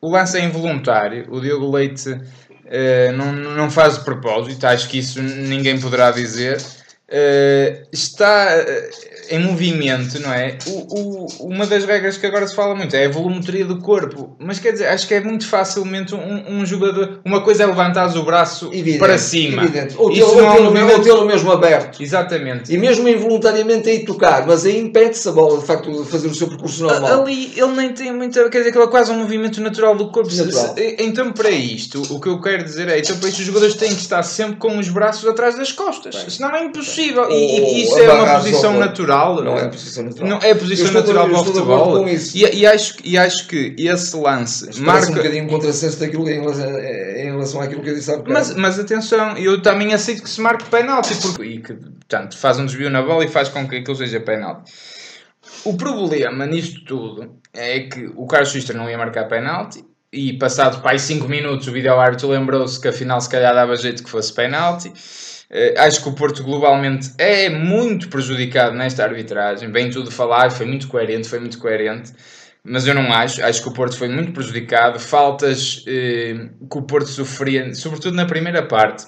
o 0.00 0.10
lance 0.10 0.38
é 0.38 0.44
involuntário, 0.44 1.26
o 1.28 1.40
Diogo 1.40 1.70
Leite 1.70 2.20
eh, 2.66 3.10
não, 3.12 3.32
não 3.32 3.70
faz 3.70 3.98
de 3.98 4.04
propósito, 4.04 4.64
acho 4.64 4.88
que 4.88 4.98
isso 4.98 5.20
ninguém 5.20 5.78
poderá 5.80 6.10
dizer. 6.12 6.60
Eh, 7.08 7.82
está 7.92 8.52
eh, 8.52 8.90
em 9.30 9.38
movimento, 9.38 10.20
não 10.20 10.32
é? 10.32 10.58
O, 10.66 10.98
o- 11.00 11.46
uma 11.46 11.66
das 11.66 11.84
regras 11.84 12.16
que 12.16 12.26
agora 12.26 12.46
se 12.46 12.54
fala 12.54 12.74
muito 12.74 12.94
é 12.96 13.06
a 13.06 13.08
volumetria 13.10 13.64
do 13.64 13.78
corpo, 13.78 14.36
mas 14.38 14.58
quer 14.58 14.72
dizer, 14.72 14.86
acho 14.88 15.06
que 15.06 15.14
é 15.14 15.20
muito 15.20 15.46
facilmente 15.46 16.14
um, 16.14 16.58
um 16.60 16.66
jogador. 16.66 17.20
Uma 17.24 17.40
coisa 17.42 17.62
é 17.62 17.66
levantar 17.66 18.02
o 18.16 18.22
braço 18.24 18.66
Evidente, 18.72 18.98
para 18.98 19.16
cima, 19.18 19.62
evidente. 19.64 19.94
Ou 19.96 20.12
tê-lo 20.12 20.40
é 20.40 20.42
um 20.42 20.46
ou 20.46 21.00
tê-lo 21.00 21.24
mesmo, 21.26 21.46
movimento- 21.50 21.52
aberto. 21.52 22.02
Exatamente. 22.02 22.72
E 22.72 22.76
mesmo 22.78 23.08
involuntariamente 23.08 23.88
aí 23.88 24.04
tocar, 24.04 24.46
mas 24.46 24.64
aí 24.66 24.78
impede-se 24.78 25.28
a 25.28 25.32
bola 25.32 25.58
de 25.60 25.66
facto 25.66 25.90
de 26.02 26.10
fazer 26.10 26.28
o 26.28 26.34
seu 26.34 26.48
percurso 26.48 26.82
normal. 26.82 27.22
Ali 27.22 27.52
ele 27.56 27.72
nem 27.72 27.92
tem 27.92 28.12
muita. 28.12 28.48
Quer 28.50 28.58
dizer, 28.58 28.70
aquilo 28.70 28.84
é 28.84 28.88
quase 28.88 29.10
um 29.12 29.18
movimento 29.18 29.60
natural 29.60 29.94
do 29.96 30.08
corpo. 30.10 30.32
Natural. 30.34 30.74
então, 30.98 31.32
para 31.32 31.50
isto, 31.50 32.02
o 32.10 32.20
que 32.20 32.28
eu 32.28 32.40
quero 32.40 32.64
dizer 32.64 32.88
é: 32.88 32.98
então, 32.98 33.16
para 33.18 33.28
isto, 33.28 33.38
os 33.38 33.44
jogadores 33.46 33.74
têm 33.76 33.94
que 33.94 34.00
estar 34.00 34.22
sempre 34.22 34.56
com 34.56 34.78
os 34.78 34.88
braços 34.88 35.28
atrás 35.28 35.56
das 35.56 35.70
costas. 35.72 36.16
Senão 36.28 36.54
é 36.54 36.64
impossível. 36.64 37.30
E, 37.30 37.34
e 37.34 37.82
isso 37.84 37.98
é 37.98 38.12
uma 38.12 38.34
posição 38.40 38.72
corpo. 38.72 38.84
Natural. 39.12 39.44
Não 39.44 39.58
é 39.58 39.64
a 39.64 39.68
posição 39.68 40.04
natural. 40.04 40.28
Não 40.28 40.38
é 40.38 40.50
a 40.50 40.56
posição 40.56 40.86
estou 40.86 41.00
natural 41.00 41.28
para 41.28 41.40
o 41.40 41.44
futebol. 41.44 42.08
E, 42.08 42.60
e 42.60 42.66
acho, 42.66 42.96
e 43.04 43.18
acho 43.18 43.46
que 43.48 43.74
esse 43.78 44.16
lance 44.16 44.80
um 44.80 44.84
marca. 44.84 45.12
bocadinho 45.12 45.44
um 45.44 45.48
contrassenso 45.48 46.00
daquilo 46.00 46.28
em 46.28 46.40
relação, 46.40 46.78
em 46.78 47.24
relação 47.24 47.60
àquilo 47.60 47.82
que 47.82 47.90
eu 47.90 47.94
disse 47.94 48.10
há 48.10 48.16
bocado. 48.16 48.32
Mas, 48.32 48.54
mas 48.54 48.78
atenção, 48.78 49.36
eu 49.36 49.60
também 49.60 49.92
aceito 49.92 50.22
que 50.22 50.30
se 50.30 50.40
marque 50.40 50.64
penalti 50.64 51.14
porque, 51.20 51.42
e 51.44 51.60
que 51.60 51.74
portanto, 51.74 52.36
faz 52.36 52.58
um 52.58 52.66
desvio 52.66 52.90
na 52.90 53.02
bola 53.02 53.24
e 53.24 53.28
faz 53.28 53.48
com 53.48 53.68
que 53.68 53.76
aquilo 53.76 53.96
seja 53.96 54.20
penalti. 54.20 54.72
O 55.64 55.76
problema 55.76 56.46
nisto 56.46 56.84
tudo 56.84 57.36
é 57.52 57.80
que 57.80 58.10
o 58.16 58.26
Carlos 58.26 58.50
Schuster 58.50 58.76
não 58.76 58.88
ia 58.88 58.98
marcar 58.98 59.28
penalti 59.28 59.84
e 60.12 60.34
passado 60.34 60.82
para 60.82 60.92
aí 60.92 60.98
5 60.98 61.26
minutos 61.28 61.68
o 61.68 61.72
vídeo 61.72 61.98
árbitro 61.98 62.28
lembrou-se 62.28 62.80
que 62.80 62.88
afinal 62.88 63.20
se 63.20 63.30
calhar 63.30 63.54
dava 63.54 63.76
jeito 63.76 64.02
que 64.02 64.10
fosse 64.10 64.32
penalti. 64.32 64.92
Eh, 65.52 65.74
acho 65.78 66.02
que 66.02 66.08
o 66.08 66.12
Porto 66.14 66.42
globalmente 66.42 67.12
é 67.18 67.50
muito 67.50 68.08
prejudicado 68.08 68.74
nesta 68.74 69.04
arbitragem, 69.04 69.70
bem 69.70 69.90
tudo 69.90 70.10
falar, 70.10 70.50
foi 70.50 70.64
muito 70.66 70.88
coerente, 70.88 71.28
foi 71.28 71.38
muito 71.40 71.58
coerente. 71.58 72.12
mas 72.64 72.86
eu 72.86 72.94
não 72.94 73.12
acho. 73.12 73.44
Acho 73.44 73.62
que 73.62 73.68
o 73.68 73.72
Porto 73.72 73.96
foi 73.96 74.08
muito 74.08 74.32
prejudicado. 74.32 74.98
Faltas 75.00 75.84
eh, 75.86 76.48
que 76.70 76.78
o 76.78 76.82
Porto 76.82 77.08
sofria, 77.08 77.74
sobretudo 77.74 78.14
na 78.16 78.26
primeira 78.26 78.62
parte, 78.66 79.04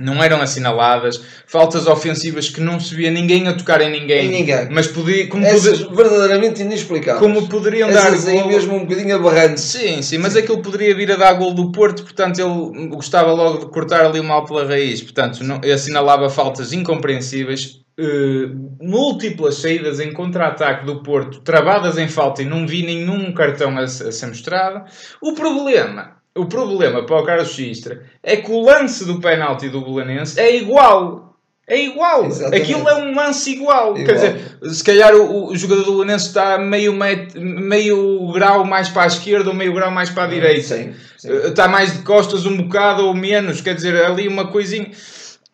não 0.00 0.22
eram 0.22 0.40
assinaladas. 0.40 1.20
Faltas 1.46 1.86
ofensivas 1.86 2.48
que 2.48 2.60
não 2.60 2.80
se 2.80 2.94
via 2.94 3.10
ninguém 3.10 3.46
a 3.46 3.54
tocar 3.54 3.80
em 3.80 3.90
ninguém. 3.90 4.26
Em 4.26 4.30
ninguém. 4.30 4.68
Mas 4.70 4.86
podia, 4.88 5.26
como, 5.28 5.44
Essas 5.46 5.80
poder- 5.82 5.96
verdadeiramente 5.96 6.62
inexplicáveis. 6.62 7.20
como 7.24 7.48
poderiam 7.48 7.88
dar 7.90 8.08
Essas 8.12 8.26
aí 8.26 8.38
golo- 8.38 8.48
mesmo 8.48 8.74
um 8.76 8.80
bocadinho 8.86 9.14
aberrantes. 9.16 9.62
Sim, 9.64 10.02
sim, 10.02 10.18
mas 10.18 10.36
aquilo 10.36 10.60
poderia 10.62 10.94
vir 10.94 11.12
a 11.12 11.16
dar 11.16 11.32
gol 11.34 11.54
do 11.54 11.70
Porto, 11.70 12.02
portanto 12.02 12.38
ele 12.40 12.88
gostava 12.88 13.32
logo 13.32 13.58
de 13.58 13.66
cortar 13.70 14.04
ali 14.04 14.18
o 14.18 14.24
mal 14.24 14.44
pela 14.44 14.64
raiz, 14.66 15.00
portanto 15.00 15.42
não, 15.44 15.60
assinalava 15.72 16.28
faltas 16.28 16.72
incompreensíveis, 16.72 17.80
eh, 17.96 18.48
múltiplas 18.80 19.56
saídas 19.58 20.00
em 20.00 20.12
contra-ataque 20.12 20.84
do 20.84 21.02
Porto, 21.02 21.40
travadas 21.42 21.96
em 21.98 22.08
falta 22.08 22.42
e 22.42 22.44
não 22.44 22.66
vi 22.66 22.82
nenhum 22.84 23.32
cartão 23.32 23.76
a, 23.78 23.82
a 23.82 23.88
ser 23.88 24.26
mostrado. 24.26 24.84
O 25.22 25.34
problema, 25.34 26.16
o 26.36 26.46
problema 26.46 27.02
para 27.04 27.20
o 27.20 27.24
Carlos 27.24 27.50
Xistra 27.52 28.02
é 28.22 28.36
que 28.36 28.50
o 28.50 28.60
lance 28.62 29.04
do 29.04 29.20
penalti 29.20 29.68
do 29.68 29.80
Belenense 29.80 30.38
é 30.40 30.56
igual. 30.56 31.22
É 31.66 31.80
igual. 31.82 32.26
Exatamente. 32.26 32.62
Aquilo 32.62 32.86
é 32.88 32.94
um 32.96 33.14
lance 33.14 33.50
igual. 33.52 33.94
Quer 33.94 34.02
Igual. 34.02 34.16
dizer, 34.16 34.58
se 34.74 34.84
calhar 34.84 35.14
o, 35.14 35.46
o 35.50 35.56
jogador 35.56 35.84
do 35.84 35.92
Belenense 35.92 36.26
está 36.26 36.58
meio, 36.58 36.92
met- 36.92 37.38
meio 37.38 38.30
grau 38.32 38.64
mais 38.66 38.90
para 38.90 39.04
a 39.04 39.06
esquerda 39.06 39.48
ou 39.48 39.56
meio 39.56 39.72
grau 39.72 39.90
mais 39.90 40.10
para 40.10 40.24
a 40.24 40.26
direita. 40.26 40.62
Sim, 40.76 40.92
sim. 41.16 41.28
Eh, 41.30 41.48
Está 41.48 41.66
mais 41.66 41.92
de 41.94 42.00
costas 42.00 42.44
um 42.44 42.56
bocado 42.58 43.06
ou 43.06 43.14
menos, 43.14 43.62
quer 43.62 43.74
dizer, 43.74 43.96
ali 44.04 44.28
uma 44.28 44.48
coisinha. 44.48 44.90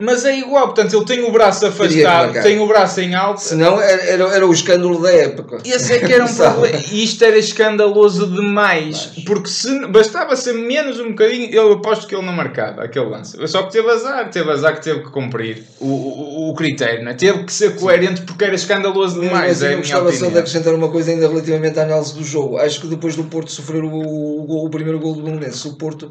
Mas 0.01 0.25
é 0.25 0.39
igual, 0.39 0.69
portanto, 0.69 0.97
ele 0.97 1.05
tem 1.05 1.23
o 1.23 1.31
braço 1.31 1.67
afastado, 1.67 2.43
tem 2.43 2.59
o 2.59 2.67
braço 2.67 3.01
em 3.03 3.15
alto. 3.15 3.43
Senão 3.43 3.79
era, 3.79 4.03
era, 4.03 4.25
era 4.37 4.47
o 4.47 4.53
escândalo 4.53 5.01
da 5.03 5.13
época. 5.13 5.59
Esse 5.63 5.93
é 5.93 5.99
que 5.99 6.11
era 6.11 6.25
um 6.25 6.33
problema. 6.35 6.79
E 6.91 7.05
isto 7.05 7.23
era 7.23 7.37
escandaloso 7.37 8.27
demais. 8.27 9.13
Porque 9.27 9.51
se 9.51 9.87
bastava 9.89 10.35
ser 10.37 10.55
menos 10.55 10.99
um 10.99 11.11
bocadinho, 11.11 11.51
eu 11.51 11.73
aposto 11.73 12.07
que 12.07 12.15
ele 12.15 12.25
não 12.25 12.33
marcava 12.33 12.83
aquele 12.83 13.05
lance. 13.05 13.37
Só 13.47 13.63
que 13.65 13.73
teve 13.73 13.91
azar, 13.91 14.31
teve 14.31 14.51
azar 14.51 14.75
que 14.75 14.83
teve 14.83 15.01
que 15.01 15.11
cumprir 15.11 15.65
o, 15.79 15.87
o, 15.87 16.51
o 16.51 16.55
critério, 16.55 17.05
não 17.05 17.11
é? 17.11 17.15
teve 17.15 17.45
que 17.45 17.53
ser 17.53 17.77
coerente 17.77 18.23
porque 18.23 18.45
era 18.45 18.55
escandaloso 18.55 19.21
demais. 19.21 19.61
Mas 19.61 19.63
é 19.63 19.75
eu 19.75 19.79
gostava 19.79 20.11
só 20.13 20.31
de 20.31 20.39
acrescentar 20.39 20.75
uma 20.75 20.89
coisa 20.89 21.11
ainda 21.11 21.29
relativamente 21.29 21.79
à 21.79 21.83
análise 21.83 22.15
do 22.15 22.25
jogo. 22.25 22.57
Acho 22.57 22.81
que 22.81 22.87
depois 22.87 23.17
do 23.17 23.25
Porto 23.25 23.53
sofrer 23.53 23.85
o, 23.85 23.91
o, 23.91 24.65
o 24.65 24.71
primeiro 24.71 24.99
gol 24.99 25.15
do 25.15 25.23
Belenenses, 25.23 25.63
o 25.67 25.77
Porto 25.77 26.11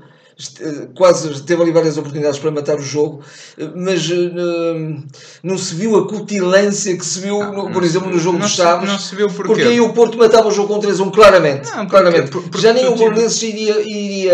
quase 0.96 1.42
teve 1.44 1.62
ali 1.62 1.72
várias 1.72 1.98
oportunidades 1.98 2.40
para 2.40 2.52
matar 2.52 2.78
o 2.78 2.82
jogo, 2.82 3.22
eh, 3.58 3.70
mas 3.76 4.10
eh, 4.10 4.16
não- 4.34 5.04
não 5.44 5.58
se 5.58 5.76
viu 5.76 5.98
a 5.98 6.08
cutilância 6.08 6.96
que 6.98 7.06
se 7.06 7.20
viu, 7.20 7.44
no- 7.52 7.72
por 7.72 7.84
exemplo, 7.84 8.10
no 8.10 8.18
jogo 8.20 8.38
não 8.38 8.46
dos 8.46 8.56
Chaves. 8.56 8.88
não 8.90 8.98
se 8.98 9.16
viu 9.16 9.28
porquê. 9.28 9.44
Porque 9.48 9.62
aí 9.64 9.82
o 9.82 9.92
Porto 9.94 10.18
matava 10.18 10.48
o 10.48 10.52
jogo 10.52 10.74
com 10.74 10.80
3-1 10.80 11.12
claramente. 11.12 11.66
Não, 11.68 11.72
porque- 11.86 11.90
claramente. 11.90 12.32
por- 12.32 12.42
porque 12.44 12.62
Já 12.62 12.74
nem 12.74 12.88
o 12.88 12.96
Belenenses 12.96 13.42
iria, 13.44 13.80
iria, 13.82 14.34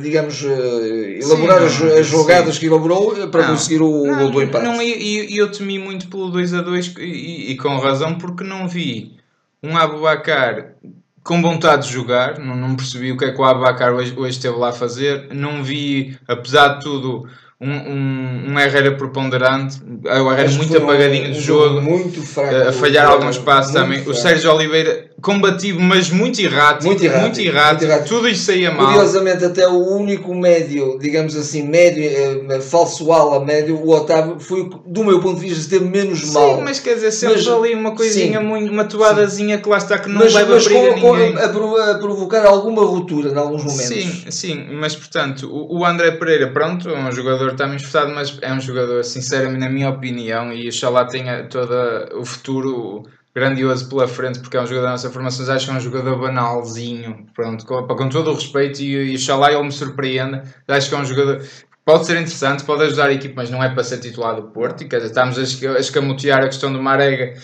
digamos, 0.00 0.42
eh, 0.44 1.18
elaborar 1.22 1.60
não, 1.60 1.66
as, 1.66 1.80
as 1.82 2.06
sim. 2.06 2.12
jogadas 2.12 2.58
que 2.58 2.66
elaborou 2.66 3.16
eh, 3.20 3.26
para 3.26 3.42
Não, 3.46 3.50
conseguir 3.54 3.82
o 3.82 4.06
não, 4.06 4.18
gol 4.18 4.30
do 4.30 4.42
empate. 4.42 4.64
Não, 4.64 4.82
e, 4.82 5.32
e 5.32 5.36
eu 5.38 5.50
temi 5.50 5.78
muito 5.78 6.08
pelo 6.08 6.28
2 6.30 6.52
a 6.54 6.60
2 6.62 6.92
e, 6.98 7.02
e- 7.02 7.50
e 7.52 7.56
com 7.56 7.76
razão, 7.78 8.16
porque 8.18 8.42
não 8.44 8.66
vi 8.68 9.16
um 9.62 9.76
Abubacar 9.76 10.74
com 11.22 11.42
vontade 11.42 11.86
de 11.86 11.92
jogar, 11.92 12.38
não, 12.38 12.56
não 12.56 12.76
percebi 12.76 13.12
o 13.12 13.16
que 13.16 13.26
é 13.26 13.32
que 13.32 13.40
o 13.40 13.44
Abubacar 13.44 13.92
hoje, 13.92 14.14
hoje 14.16 14.36
esteve 14.36 14.56
lá 14.56 14.70
a 14.70 14.72
fazer, 14.72 15.32
não 15.34 15.62
vi, 15.62 16.18
apesar 16.26 16.74
de 16.74 16.80
tudo, 16.80 17.28
um, 17.62 17.70
um, 17.70 18.44
um 18.52 18.58
Herrera 18.58 18.92
preponderante, 18.92 19.78
o 20.04 20.32
Herrera 20.32 20.50
muito 20.52 20.76
apagadinho 20.78 21.28
um 21.28 21.32
de 21.32 21.40
jogo, 21.40 21.80
muito 21.82 22.22
fraco. 22.22 22.54
a 22.68 22.72
falhar 22.72 23.06
Muito 23.08 23.20
alguns 23.20 23.38
passos 23.38 23.72
fraco. 23.72 23.86
também. 23.90 24.08
O 24.08 24.14
Sérgio 24.14 24.50
Oliveira 24.54 25.10
combativo, 25.20 25.78
mas 25.78 26.08
muito 26.08 26.40
errático, 26.40 26.86
Muito 26.86 27.04
errático, 27.04 27.26
muito 27.26 27.40
errático, 27.40 27.80
muito 27.82 27.92
errático. 27.92 28.08
tudo 28.16 28.28
isso 28.30 28.44
saía 28.44 28.70
mal. 28.70 28.86
Curiosamente, 28.86 29.44
até 29.44 29.68
o 29.68 29.76
único 29.94 30.34
médio, 30.34 30.98
digamos 30.98 31.36
assim, 31.36 31.62
médio, 31.62 32.02
eh, 32.50 32.60
falso 32.62 33.12
ala 33.12 33.44
médio, 33.44 33.76
o 33.76 33.90
Otávio, 33.90 34.40
foi, 34.40 34.70
do 34.86 35.04
meu 35.04 35.20
ponto 35.20 35.34
de 35.38 35.42
vista, 35.42 35.60
esteve 35.60 35.84
menos 35.84 36.20
Sim, 36.20 36.32
mal. 36.32 36.62
mas 36.62 36.80
quer 36.80 36.94
dizer, 36.94 37.10
sempre 37.12 37.36
Mas- 37.36 37.46
ali 37.48 37.74
uma 37.74 37.94
coisinha 37.94 38.40
sim. 38.40 38.46
muito, 38.46 38.72
uma 38.72 38.84
toadazinha 38.84 39.58
que 39.58 39.68
lá 39.68 39.76
está 39.76 39.98
que 39.98 40.08
não 40.08 40.20
mas, 40.20 40.32
leva 40.32 40.54
mas 40.54 40.64
briga 40.64 40.90
a 40.94 40.98
com, 40.98 41.14
ninguém. 41.14 41.36
a, 41.36 41.44
a 41.44 41.98
provocar 41.98 42.46
alguma 42.46 42.82
ruptura 42.82 43.28
em 43.30 43.36
alguns 43.36 43.62
momentos. 43.62 43.86
Sim, 43.88 44.24
sim, 44.30 44.66
mas 44.72 44.96
portanto, 44.96 45.46
o, 45.52 45.80
o 45.80 45.84
André 45.84 46.12
Pereira, 46.12 46.46
pronto, 46.48 46.88
é 46.88 46.98
um 46.98 47.12
jogador 47.12 47.49
também 47.56 47.76
esforçado, 47.76 48.12
mas 48.14 48.38
é 48.42 48.52
um 48.52 48.60
jogador, 48.60 49.04
sinceramente, 49.04 49.60
na 49.60 49.68
minha 49.68 49.90
opinião, 49.90 50.52
e 50.52 50.68
oxalá 50.68 51.04
tenha 51.04 51.44
todo 51.44 51.74
o 52.14 52.24
futuro 52.24 53.02
grandioso 53.34 53.88
pela 53.88 54.08
frente, 54.08 54.40
porque 54.40 54.56
é 54.56 54.60
um 54.60 54.66
jogador 54.66 54.86
da 54.86 54.90
nossa 54.92 55.10
formação, 55.10 55.46
mas 55.46 55.56
acho 55.56 55.66
que 55.66 55.72
é 55.72 55.74
um 55.74 55.80
jogador 55.80 56.18
banalzinho, 56.18 57.26
pronto, 57.34 57.64
com, 57.64 57.86
com 57.86 58.08
todo 58.08 58.30
o 58.30 58.34
respeito, 58.34 58.80
e, 58.80 59.12
e 59.12 59.14
oxalá 59.14 59.52
ele 59.52 59.62
me 59.62 59.72
surpreenda, 59.72 60.42
acho 60.68 60.88
que 60.88 60.94
é 60.94 60.98
um 60.98 61.04
jogador. 61.04 61.42
Pode 61.84 62.06
ser 62.06 62.12
interessante, 62.12 62.62
pode 62.64 62.84
ajudar 62.84 63.06
a 63.06 63.12
equipe, 63.12 63.34
mas 63.34 63.50
não 63.50 63.62
é 63.64 63.68
para 63.68 63.82
ser 63.82 63.98
titular 63.98 64.36
do 64.36 64.48
Porto. 64.50 64.82
E, 64.82 64.88
quer 64.88 64.96
dizer, 64.96 65.08
estamos 65.08 65.38
a 65.38 65.78
escamotear 65.80 66.44
a 66.44 66.46
questão 66.46 66.72
do 66.72 66.80
Marega 66.80 67.34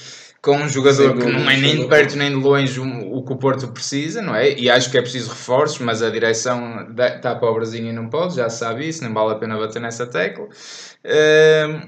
com 0.46 0.58
um 0.58 0.68
jogador 0.68 1.18
que 1.18 1.26
não 1.26 1.50
é 1.50 1.56
nem 1.56 1.80
de 1.80 1.88
perto 1.88 2.16
nem 2.16 2.30
de 2.30 2.36
longe 2.36 2.78
o, 2.78 3.24
que 3.24 3.32
o 3.32 3.36
Porto 3.36 3.66
precisa, 3.66 4.22
não 4.22 4.32
é? 4.32 4.52
E 4.52 4.70
acho 4.70 4.88
que 4.92 4.96
é 4.96 5.02
preciso 5.02 5.30
reforços, 5.30 5.80
mas 5.80 6.04
a 6.04 6.08
direção 6.08 6.86
está 6.96 7.34
pobrezinha 7.34 7.90
e 7.90 7.92
não 7.92 8.08
pode, 8.08 8.36
já 8.36 8.48
sabe 8.48 8.88
isso, 8.88 9.02
nem 9.02 9.12
vale 9.12 9.32
a 9.32 9.34
pena 9.34 9.58
bater 9.58 9.82
nessa 9.82 10.06
tecla. 10.06 10.46
Ehm, 11.04 11.80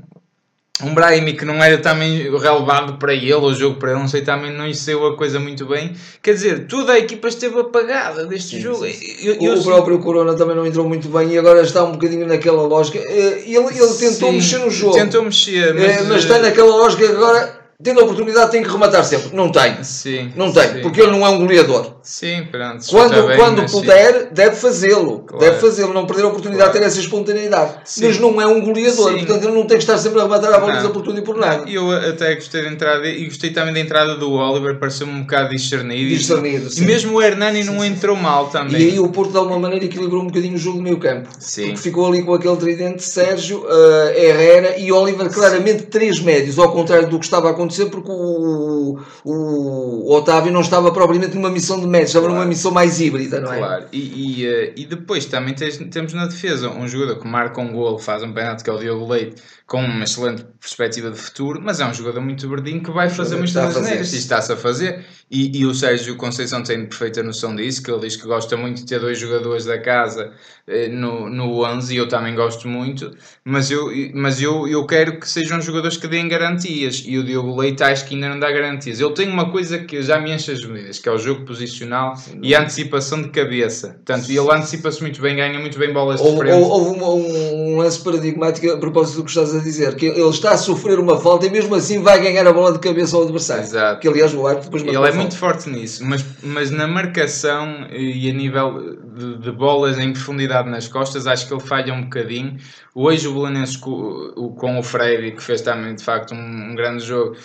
um 0.82 0.92
Brahimi 0.92 1.34
que 1.34 1.44
não 1.44 1.62
era 1.62 1.78
também 1.78 2.18
relevado 2.30 2.98
para 2.98 3.14
ele, 3.14 3.32
o 3.34 3.52
jogo 3.54 3.76
para 3.78 3.92
ele, 3.92 4.00
não 4.00 4.08
sei, 4.08 4.22
também 4.22 4.52
não 4.52 4.72
saiu 4.74 5.06
a 5.06 5.16
coisa 5.16 5.38
muito 5.38 5.64
bem. 5.66 5.94
Quer 6.20 6.34
dizer, 6.34 6.66
toda 6.66 6.92
a 6.94 6.98
equipa 6.98 7.28
esteve 7.28 7.60
apagada 7.60 8.26
deste 8.26 8.56
Sim, 8.56 8.62
jogo. 8.62 8.84
sim, 8.86 9.16
Eu- 9.22 9.38
O, 9.40 9.44
eu- 9.56 9.62
próprio 9.62 10.00
Corona 10.00 10.34
também 10.34 10.56
não 10.56 10.66
entrou 10.66 10.88
muito 10.88 11.08
bem 11.08 11.30
e 11.30 11.38
agora 11.38 11.62
está 11.62 11.84
um 11.84 11.92
bocadinho 11.92 12.26
naquela 12.26 12.62
lógica. 12.62 12.98
Eh, 12.98 13.42
Ele, 13.46 13.56
ele 13.56 13.94
tentou 13.98 14.30
Sim, 14.30 14.36
mexer 14.36 14.58
no 14.58 14.70
jogo, 14.70 14.94
Tentou 14.94 15.22
mexer, 15.24 15.76
Eh, 15.76 15.96
mas, 15.98 16.08
mas 16.08 16.22
está 16.24 16.38
naquela 16.40 16.74
lógica 16.76 17.06
que 17.06 17.12
agora, 17.12 17.57
tendo 17.80 18.00
a 18.00 18.02
oportunidade, 18.02 18.50
tem 18.50 18.60
que 18.60 18.68
rematar 18.68 19.04
sempre. 19.04 19.36
Não 19.36 19.52
tem. 19.52 19.84
Sim, 19.84 20.32
Não 20.34 20.50
tem, 20.52 20.68
sim. 20.68 20.80
porque 20.82 21.00
ele 21.00 21.12
não 21.12 21.24
é 21.24 21.28
um 21.28 21.38
goleador. 21.38 21.94
Sim, 22.02 22.44
pronto. 22.50 22.84
Quando, 22.90 23.26
bem, 23.28 23.36
quando 23.36 23.70
puder, 23.70 24.30
deve 24.32 24.56
fazê-lo. 24.56 25.20
Claro. 25.20 25.44
Deve 25.44 25.60
fazê-lo, 25.60 25.94
não 25.94 26.04
perder 26.04 26.24
a 26.24 26.26
oportunidade 26.26 26.70
Claro. 26.70 26.72
de 26.72 26.78
ter 26.80 26.86
essa 26.86 26.98
espontaneidade. 27.00 27.74
Sim. 27.84 28.06
Mas 28.08 28.18
não 28.18 28.42
é 28.42 28.46
um 28.48 28.60
goleador, 28.60 29.12
Sim. 29.12 29.18
portanto 29.18 29.44
ele 29.44 29.52
não 29.54 29.64
tem 29.64 29.76
que 29.76 29.84
estar 29.84 29.96
sempre 29.96 30.18
a 30.18 30.24
rematar 30.24 30.52
a 30.54 30.88
por 30.88 31.02
tudo 31.02 31.20
e 31.20 31.22
por 31.22 31.36
nada. 31.36 31.70
Eu 31.70 31.88
até 31.92 32.34
gostei 32.34 32.62
da 32.62 32.68
entrada 32.68 33.06
e 33.06 33.26
gostei 33.26 33.50
também 33.50 33.72
da 33.72 33.78
entrada 33.78 34.16
do 34.16 34.32
Oliver, 34.32 34.76
pareceu-me 34.80 35.12
um 35.12 35.20
bocado 35.20 35.50
discernido. 35.50 36.08
Discernido, 36.16 36.66
e 36.66 36.70
sim. 36.72 36.84
mesmo 36.84 37.16
o 37.16 37.22
Hernani 37.22 37.62
não 37.62 37.84
entrou 37.84 38.16
mal 38.16 38.48
também. 38.48 38.80
E 38.80 38.90
aí 38.90 38.98
o 38.98 39.08
Porto 39.10 39.30
de 39.30 39.36
alguma 39.38 39.58
maneira 39.60 39.84
equilibrou 39.84 40.22
um 40.22 40.26
bocadinho 40.26 40.56
o 40.56 40.58
jogo 40.58 40.78
do 40.78 40.82
meio 40.82 40.98
campo. 40.98 41.28
Sim. 41.38 41.66
Porque 41.66 41.78
ficou 41.78 42.08
ali 42.08 42.24
com 42.24 42.34
aquele 42.34 42.56
tridente 42.56 43.04
Sérgio, 43.04 43.64
eh, 43.70 44.26
Herrera 44.26 44.78
e 44.78 44.90
Oliver, 44.90 45.28
claramente 45.30 45.84
três 45.84 46.18
médios, 46.18 46.58
ao 46.58 46.72
contrário 46.72 47.08
do 47.08 47.18
que 47.20 47.24
estava 47.24 47.46
a 47.48 47.50
acontecer, 47.52 47.67
porque 47.90 48.10
o, 48.10 48.98
o, 49.24 50.12
Otávio 50.14 50.52
não 50.52 50.60
estava 50.60 50.92
propriamente 50.92 51.34
numa 51.34 51.50
missão 51.50 51.80
de 51.80 51.86
médios, 51.86 52.10
estava 52.10 52.26
Claro. 52.26 52.40
numa 52.40 52.48
missão 52.48 52.70
mais 52.70 53.00
híbrida, 53.00 53.40
não 53.40 53.52
é? 53.52 53.58
Claro, 53.58 53.84
e, 53.92 54.42
e, 54.42 54.46
eh, 54.46 54.72
e 54.76 54.86
depois 54.86 55.24
também 55.26 55.54
tens- 55.54 55.78
temos 55.90 56.12
na 56.12 56.26
defesa 56.26 56.68
um 56.70 56.86
jogador 56.88 57.18
que 57.20 57.26
marca 57.26 57.60
um 57.60 57.72
golo, 57.72 57.98
faz 57.98 58.22
um 58.22 58.32
penalti 58.32 58.62
que 58.64 58.70
é 58.70 58.72
o 58.72 58.78
Diogo 58.78 59.06
Leite, 59.12 59.42
com 59.68 59.82
uma 59.84 60.04
excelente 60.04 60.46
perspectiva 60.58 61.10
de 61.10 61.18
futuro, 61.18 61.60
mas 61.62 61.78
é 61.78 61.84
um 61.84 61.92
jogador 61.92 62.22
muito 62.22 62.48
verdinho 62.48 62.82
que 62.82 62.90
vai 62.90 63.10
fazer 63.10 63.36
muitas 63.36 63.50
está 63.50 63.64
a 63.64 63.66
fazer. 63.66 63.80
asneiras 63.80 64.12
e 64.14 64.16
está-se 64.16 64.52
a 64.52 64.56
fazer. 64.56 65.04
E, 65.30 65.58
e 65.58 65.66
o 65.66 65.74
Sérgio 65.74 66.16
Conceição 66.16 66.62
tem 66.62 66.86
perfeita 66.86 67.22
noção 67.22 67.54
disso, 67.54 67.82
que 67.82 67.90
ele 67.90 68.00
diz 68.00 68.16
que 68.16 68.26
gosta 68.26 68.56
muito 68.56 68.78
de 68.78 68.86
ter 68.86 68.98
dois 68.98 69.18
jogadores 69.18 69.66
da 69.66 69.78
casa 69.78 70.32
eh, 70.66 70.88
no, 70.88 71.28
no 71.28 71.62
11 71.66 71.94
e 71.94 71.98
eu 71.98 72.08
também 72.08 72.34
gosto 72.34 72.66
muito, 72.66 73.10
mas, 73.44 73.70
eu, 73.70 73.90
mas 74.14 74.40
eu, 74.40 74.66
eu 74.66 74.86
quero 74.86 75.20
que 75.20 75.28
sejam 75.28 75.60
jogadores 75.60 75.98
que 75.98 76.08
deem 76.08 76.26
garantias 76.28 77.04
e 77.06 77.18
o 77.18 77.22
Diogo 77.22 77.54
Leite 77.60 77.82
acho 77.82 78.06
que 78.06 78.14
ainda 78.14 78.30
não 78.30 78.40
dá 78.40 78.50
garantias. 78.50 78.98
Ele 78.98 79.12
tem 79.12 79.28
uma 79.28 79.50
coisa 79.50 79.80
que 79.80 80.00
já 80.00 80.18
me 80.18 80.32
enche 80.32 80.50
as 80.50 80.64
medidas, 80.64 80.98
que 80.98 81.10
é 81.10 81.12
o 81.12 81.18
jogo 81.18 81.44
posicional 81.44 82.14
e 82.42 82.54
a 82.54 82.62
antecipação 82.62 83.20
de 83.20 83.28
cabeça. 83.28 83.88
Portanto, 83.88 84.30
ele 84.30 84.50
antecipa-se 84.50 85.02
muito 85.02 85.20
bem, 85.20 85.36
ganha 85.36 85.58
muito 85.58 85.78
bem 85.78 85.92
bolas 85.92 86.22
de 86.22 86.26
Houve, 86.26 86.38
frente. 86.38 86.54
houve 86.54 87.00
um, 87.02 87.74
um 87.74 87.76
lance 87.76 88.02
paradigmático 88.02 88.70
a 88.70 88.78
propósito 88.78 89.16
do 89.16 89.24
que 89.24 89.30
estás 89.30 89.54
a 89.54 89.57
dizer, 89.62 89.94
que 89.96 90.06
ele 90.06 90.28
está 90.28 90.52
a 90.52 90.56
sofrer 90.56 90.98
uma 90.98 91.18
falta 91.20 91.46
e 91.46 91.50
mesmo 91.50 91.74
assim 91.74 92.02
vai 92.02 92.20
ganhar 92.20 92.46
a 92.46 92.52
bola 92.52 92.72
de 92.72 92.78
cabeça 92.78 93.16
ao 93.16 93.22
adversário. 93.24 93.62
Exato. 93.62 94.00
Que 94.00 94.08
aliás 94.08 94.32
o 94.34 94.46
árbitro 94.46 94.70
depois 94.70 94.82
Ele 94.82 94.96
é 95.06 95.10
a 95.10 95.14
muito 95.14 95.36
falta. 95.36 95.54
forte 95.58 95.70
nisso, 95.70 96.04
mas, 96.04 96.24
mas 96.42 96.70
na 96.70 96.86
marcação 96.86 97.86
e 97.90 98.30
a 98.30 98.32
nível 98.32 98.96
de, 99.16 99.38
de 99.38 99.52
bolas 99.52 99.98
em 99.98 100.12
profundidade 100.12 100.68
nas 100.70 100.86
costas, 100.88 101.26
acho 101.26 101.46
que 101.48 101.52
ele 101.54 101.62
falha 101.62 101.92
um 101.92 102.02
bocadinho. 102.02 102.56
Hoje 102.94 103.28
o 103.28 103.34
Belenenses 103.34 103.76
com, 103.76 103.90
o- 104.36 104.52
com 104.54 104.78
o 104.78 104.82
Freire, 104.82 105.32
que 105.32 105.42
fez 105.42 105.60
também 105.60 105.94
de 105.94 106.02
facto 106.02 106.34
um, 106.34 106.70
um 106.72 106.74
grande 106.74 107.04
jogo, 107.04 107.36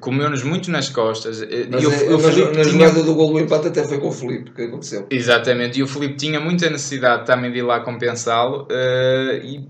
comeu-nos 0.00 0.42
muito 0.42 0.70
nas 0.70 0.88
costas. 0.90 1.40
Mas, 1.70 1.82
E 1.82 1.86
o- 1.86 1.92
é- 1.92 2.14
o 2.14 2.20
mas 2.20 2.36
na 2.36 2.42
tinha- 2.52 2.64
jogada 2.64 3.02
do 3.02 3.14
gol 3.14 3.32
do 3.32 3.40
empate 3.40 3.68
até 3.68 3.84
foi 3.86 3.98
com 3.98 4.08
o 4.08 4.12
Felipe 4.12 4.50
que 4.52 4.62
aconteceu. 4.62 5.06
Exatamente, 5.10 5.78
e 5.78 5.82
o 5.82 5.86
Filipe 5.88 6.14
tinha 6.16 6.38
muita 6.40 6.68
necessidade 6.68 7.24
também 7.26 7.50
de 7.52 7.58
ir 7.58 7.62
lá 7.62 7.80
compensá-lo. 7.80 8.66
e 9.42 9.60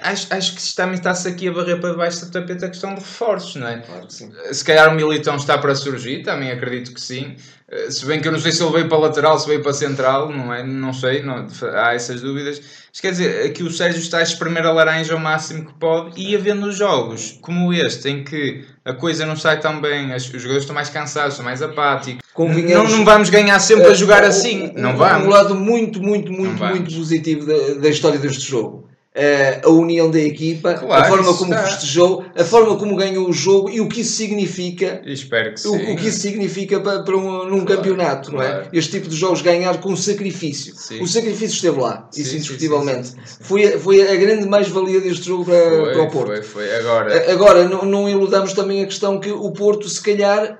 Acho, 0.00 0.28
acho 0.30 0.54
que 0.54 0.76
também 0.76 0.94
está-se 0.94 1.26
aqui 1.26 1.48
a 1.48 1.52
barrer 1.52 1.80
para 1.80 1.90
debaixo 1.90 2.24
do 2.24 2.30
tapete 2.30 2.64
a 2.64 2.68
questão 2.68 2.94
de 2.94 3.00
reforços, 3.00 3.56
não 3.56 3.66
é? 3.66 3.78
Claro 3.78 4.06
que 4.06 4.14
sim. 4.14 4.30
Se 4.52 4.64
calhar 4.64 4.88
o 4.88 4.94
Militão 4.94 5.34
está 5.34 5.58
para 5.58 5.74
surgir, 5.74 6.22
também 6.22 6.52
acredito 6.52 6.94
que 6.94 7.00
sim. 7.00 7.34
Eh, 7.68 7.90
Se 7.90 8.06
bem 8.06 8.20
que 8.20 8.28
eu 8.28 8.32
não 8.32 8.38
sei 8.38 8.52
se 8.52 8.62
ele 8.62 8.70
veio 8.72 8.88
para 8.88 8.98
lateral, 8.98 9.36
se 9.40 9.48
veio 9.48 9.60
para 9.60 9.72
central, 9.72 10.30
não 10.30 10.54
é? 10.54 10.62
Não 10.62 10.92
sei, 10.92 11.24
não, 11.24 11.48
há 11.74 11.94
essas 11.94 12.20
dúvidas. 12.20 12.60
Mas 12.92 13.00
quer 13.00 13.10
dizer, 13.10 13.44
aqui 13.46 13.64
o 13.64 13.72
Sérgio 13.72 13.98
está 14.00 14.18
a 14.18 14.22
espremer 14.22 14.64
a 14.66 14.70
laranja 14.70 15.14
ao 15.14 15.18
máximo 15.18 15.66
que 15.66 15.74
pode 15.74 16.12
e 16.20 16.36
havendo 16.36 16.70
jogos 16.70 17.36
como 17.42 17.72
este, 17.72 18.08
em 18.08 18.22
que 18.22 18.64
a 18.84 18.92
coisa 18.92 19.26
não 19.26 19.34
sai 19.34 19.58
tão 19.58 19.80
bem, 19.80 20.12
as- 20.12 20.22
os 20.26 20.30
jogadores 20.30 20.62
estão 20.62 20.74
mais 20.76 20.90
cansados, 20.90 21.32
estão 21.32 21.44
mais 21.44 21.60
apáticos. 21.60 22.22
Não, 22.72 22.88
não 22.88 23.04
vamos 23.04 23.30
ganhar 23.30 23.58
sempre 23.58 23.86
a 23.86 23.90
Eh, 23.90 23.94
jogar 23.96 24.22
um- 24.22 24.26
assim, 24.28 24.72
não 24.76 24.92
um- 24.92 24.96
vamos. 24.96 25.26
Um 25.26 25.30
lado 25.30 25.54
muito, 25.56 26.00
muito, 26.00 26.30
muito, 26.30 26.62
muito 26.76 26.94
positivo 26.94 27.46
da, 27.46 27.80
da 27.80 27.88
história 27.88 28.18
deste 28.20 28.48
jogo. 28.48 28.91
Eh, 29.14 29.60
a 29.62 29.68
união 29.68 30.10
da 30.10 30.18
equipa, 30.18 30.72
Claro, 30.72 31.04
a 31.04 31.06
forma 31.06 31.34
como 31.36 31.52
está. 31.52 31.66
festejou, 31.66 32.24
a 32.34 32.44
forma 32.44 32.76
como 32.76 32.96
ganhou 32.96 33.28
o 33.28 33.32
jogo 33.32 33.68
e 33.68 33.78
o 33.78 33.86
que 33.86 34.00
isso 34.00 34.12
significa 34.16 35.02
Espero 35.04 35.52
que 35.52 35.60
sim. 35.60 35.68
o, 35.68 35.92
o 35.92 35.96
que 35.96 36.08
isso 36.08 36.20
significa 36.20 36.80
para, 36.80 37.02
para 37.02 37.14
um, 37.18 37.44
num 37.46 37.62
campeonato, 37.62 38.32
não 38.32 38.40
é? 38.40 38.48
claro. 38.48 38.68
Este 38.72 38.92
tipo 38.92 39.10
de 39.10 39.16
jogos 39.16 39.42
ganhar 39.42 39.78
com 39.82 39.94
sacrifício. 39.94 40.74
Sim. 40.74 41.02
O 41.02 41.06
sacrifício 41.06 41.54
esteve 41.56 41.78
lá, 41.78 42.08
Sim, 42.10 42.22
isso 42.22 42.36
indiscutivelmente. 42.36 43.08
sim. 43.08 43.16
Foi, 43.42 43.74
a- 43.74 43.78
foi 43.78 44.00
a 44.00 44.16
grande 44.16 44.48
mais-valia 44.48 44.98
deste 44.98 45.26
jogo 45.26 45.44
para, 45.44 45.60
Foi, 45.68 45.92
para 45.92 46.02
o 46.04 46.10
Porto. 46.10 46.26
foi, 46.28 46.42
foi. 46.42 46.74
Agora, 46.76 47.32
Agora, 47.32 47.68
não, 47.68 47.84
não 47.84 48.08
iludamos 48.08 48.54
também 48.54 48.82
a 48.82 48.86
questão 48.86 49.20
que 49.20 49.30
o 49.30 49.50
Porto, 49.50 49.90
se 49.90 50.00
calhar, 50.02 50.58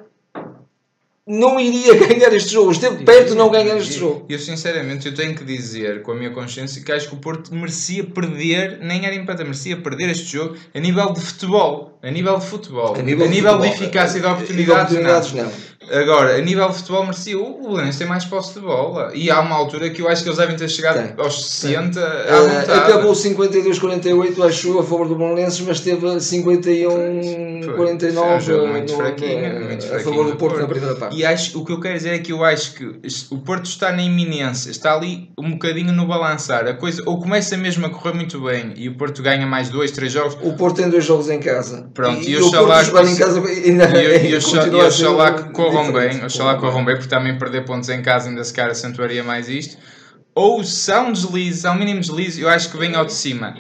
não 1.27 1.59
iria 1.59 1.95
ganhar 2.07 2.33
este 2.33 2.53
jogo. 2.53 2.73
Esteve 2.73 3.05
perto 3.05 3.31
de 3.31 3.35
não 3.35 3.51
ganhar 3.51 3.77
este 3.77 3.99
jogo. 3.99 4.27
Eu 4.29 4.39
sinceramente 4.39 5.07
eu 5.07 5.15
tenho 5.15 5.35
que 5.35 5.45
dizer 5.45 6.03
com 6.03 6.13
a 6.13 6.15
minha 6.15 6.31
consciência 6.31 6.83
que 6.83 6.93
acho 6.93 7.09
que 7.09 7.15
o 7.15 7.19
Porto 7.19 7.55
merecia 7.55 8.05
perder, 8.05 8.79
nem 8.81 9.07
era 9.07 9.15
empate, 9.15 9.43
merecia 9.43 9.77
perder 9.77 10.11
este 10.11 10.33
jogo 10.33 10.57
a 10.75 10.81
nível 10.81 11.13
de 11.13 11.21
futebol. 11.21 11.92
A 12.03 12.11
nível 12.11 12.39
de 12.39 12.47
futebol. 12.47 12.95
A 12.97 13.03
nível, 13.03 13.29
de, 13.29 13.35
futebol, 13.41 13.65
eficácia 13.65 14.19
e 14.19 14.21
de 14.21 14.27
oportunidades. 14.27 14.91
de 14.91 14.99
oportunidades, 14.99 15.33
não. 15.33 15.45
não. 15.45 15.53
Agora, 15.91 16.37
a 16.37 16.41
nível 16.41 16.69
de 16.69 16.77
futebol 16.77 17.03
merecia. 17.05 17.39
O 17.39 17.63
o 17.63 17.69
Belenenses 17.71 17.99
tem 17.99 18.07
mais 18.07 18.25
posse 18.25 18.55
de 18.55 18.61
bola. 18.61 19.11
E 19.15 19.31
há 19.31 19.41
uma 19.41 19.55
altura 19.55 19.89
que 19.91 20.03
eu 20.03 20.09
acho 20.09 20.23
que 20.23 20.29
eles 20.29 20.39
devem 20.39 20.57
ter 20.57 20.69
chegado 20.69 21.15
Tem. 21.15 21.25
aos 21.25 21.47
60 21.49 22.01
à 22.01 22.05
Eh, 22.05 22.75
acabou 22.77 23.13
52-48, 23.13 24.47
acho 24.47 24.69
eu, 24.69 24.81
a 24.81 24.83
favor 24.83 25.09
do 25.09 25.15
Bolonenses, 25.15 25.61
mas 25.61 25.81
teve 25.81 26.07
51-49 26.07 28.13
Foi 28.13 28.37
um 28.37 28.41
jogo 28.41 28.67
muito 28.69 28.97
fraquinho, 28.97 29.61
muito 29.65 29.85
a 29.85 29.89
fraquinho 29.89 30.11
favor 30.11 30.25
do 30.25 30.31
do 30.33 30.37
Porto 30.37 30.55
na 30.55 30.59
Porto. 30.61 30.71
primeira 30.71 30.95
parte. 30.97 31.17
E 31.17 31.25
acho, 31.25 31.59
o 31.59 31.65
que 31.65 31.73
eu 31.73 31.81
quero 31.81 31.95
dizer 31.97 32.15
é 32.15 32.19
que 32.19 32.33
eu 32.33 32.45
acho 32.45 32.75
que 32.75 32.85
o 33.31 33.39
Porto 33.39 33.67
está 33.67 33.93
na 33.93 34.03
iminência, 34.03 34.71
está 34.71 34.95
ali 34.95 35.31
um 35.39 35.53
bocadinho 35.53 35.93
no 35.93 36.07
balançar. 36.07 36.67
A 36.67 36.75
coisa 36.75 37.03
ou 37.07 37.21
começa 37.21 37.57
mesmo 37.57 37.87
a 37.87 37.91
correr 37.91 38.15
muito 38.15 38.41
bem 38.41 38.73
e 38.77 38.89
o 38.89 38.95
Porto 38.97 39.23
ganha 39.23 39.47
mais 39.47 39.69
dois, 39.69 39.91
três 39.93 40.13
jogos. 40.13 40.37
O 40.43 40.55
Porto 40.55 40.77
tem 40.77 40.91
dois 40.91 41.05
jogos 41.05 41.31
em 41.31 41.39
casa. 41.39 41.89
Pronto, 41.95 42.23
e, 42.23 42.31
e 42.31 42.37
o 42.37 42.47
oxalá 42.47 42.85
que 42.85 43.11
em 43.11 43.17
casa 43.17 43.43
ainda 43.47 43.85
E, 44.03 44.29
e, 44.29 44.31
e 44.31 44.37
oxalá 44.37 45.33
que 45.33 45.51
corram 45.53 45.87
diferente. 45.87 46.17
bem, 46.17 46.25
oxalá 46.25 46.57
corram 46.57 46.85
bem, 46.85 46.97
porque 46.97 47.09
também 47.09 47.39
perder 47.39 47.65
pontos 47.65 47.89
em 47.89 48.03
casa 48.03 48.29
ainda 48.29 48.43
se 48.45 48.53
calhar 48.53 48.71
acentuaria 48.71 49.23
mais 49.23 49.49
isto. 49.49 49.77
Ou 50.35 50.65
se 50.65 50.91
há 50.91 51.01
um 51.03 51.13
deslize, 51.13 51.67
há 51.67 51.73
um 51.73 51.79
mínimo 51.79 52.01
deslize, 52.01 52.41
eu 52.41 52.49
acho 52.49 52.71
que 52.71 52.79
vem 52.79 52.95
ao 52.95 53.05
de 53.05 53.13
cima. 53.13 53.55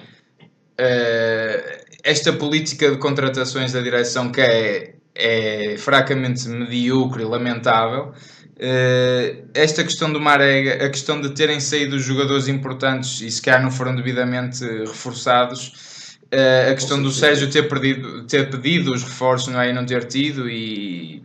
Eh, 0.79 1.85
esta 2.03 2.33
política 2.33 2.91
de 2.91 2.97
contratações 2.97 3.73
da 3.73 3.81
direção 3.81 4.33
que 4.33 4.41
é, 4.41 4.95
é 5.15 5.77
fracamente 5.79 6.49
medíocre 6.49 7.23
e 7.23 7.27
lamentável. 7.27 8.12
Eh, 8.59 9.45
esta 9.55 9.85
questão 9.85 10.12
do 10.12 10.21
Marega, 10.21 10.85
a 10.87 10.89
questão 10.89 11.21
de 11.21 11.31
terem 11.31 11.61
saído 11.61 11.99
jogadores 11.99 12.49
importantes 12.49 13.21
e 13.21 13.31
se 13.31 13.43
calhar 13.43 13.62
não 13.62 13.71
foram 13.71 13.95
devidamente 13.95 14.65
reforçados, 14.65 15.91
eh, 16.33 16.71
a 16.71 16.75
questão 16.75 17.01
do 17.03 17.11
Sérgio 17.11 17.51
ter, 17.51 17.69
perdido, 17.69 18.25
ter 18.25 18.49
pedido 18.51 18.93
os 18.93 19.03
reforços 19.03 19.53
não 19.53 19.61
é? 19.61 19.69
e 19.69 19.73
não 19.75 19.85
ter 19.85 20.05
tido 20.05 20.49
e, 20.49 21.23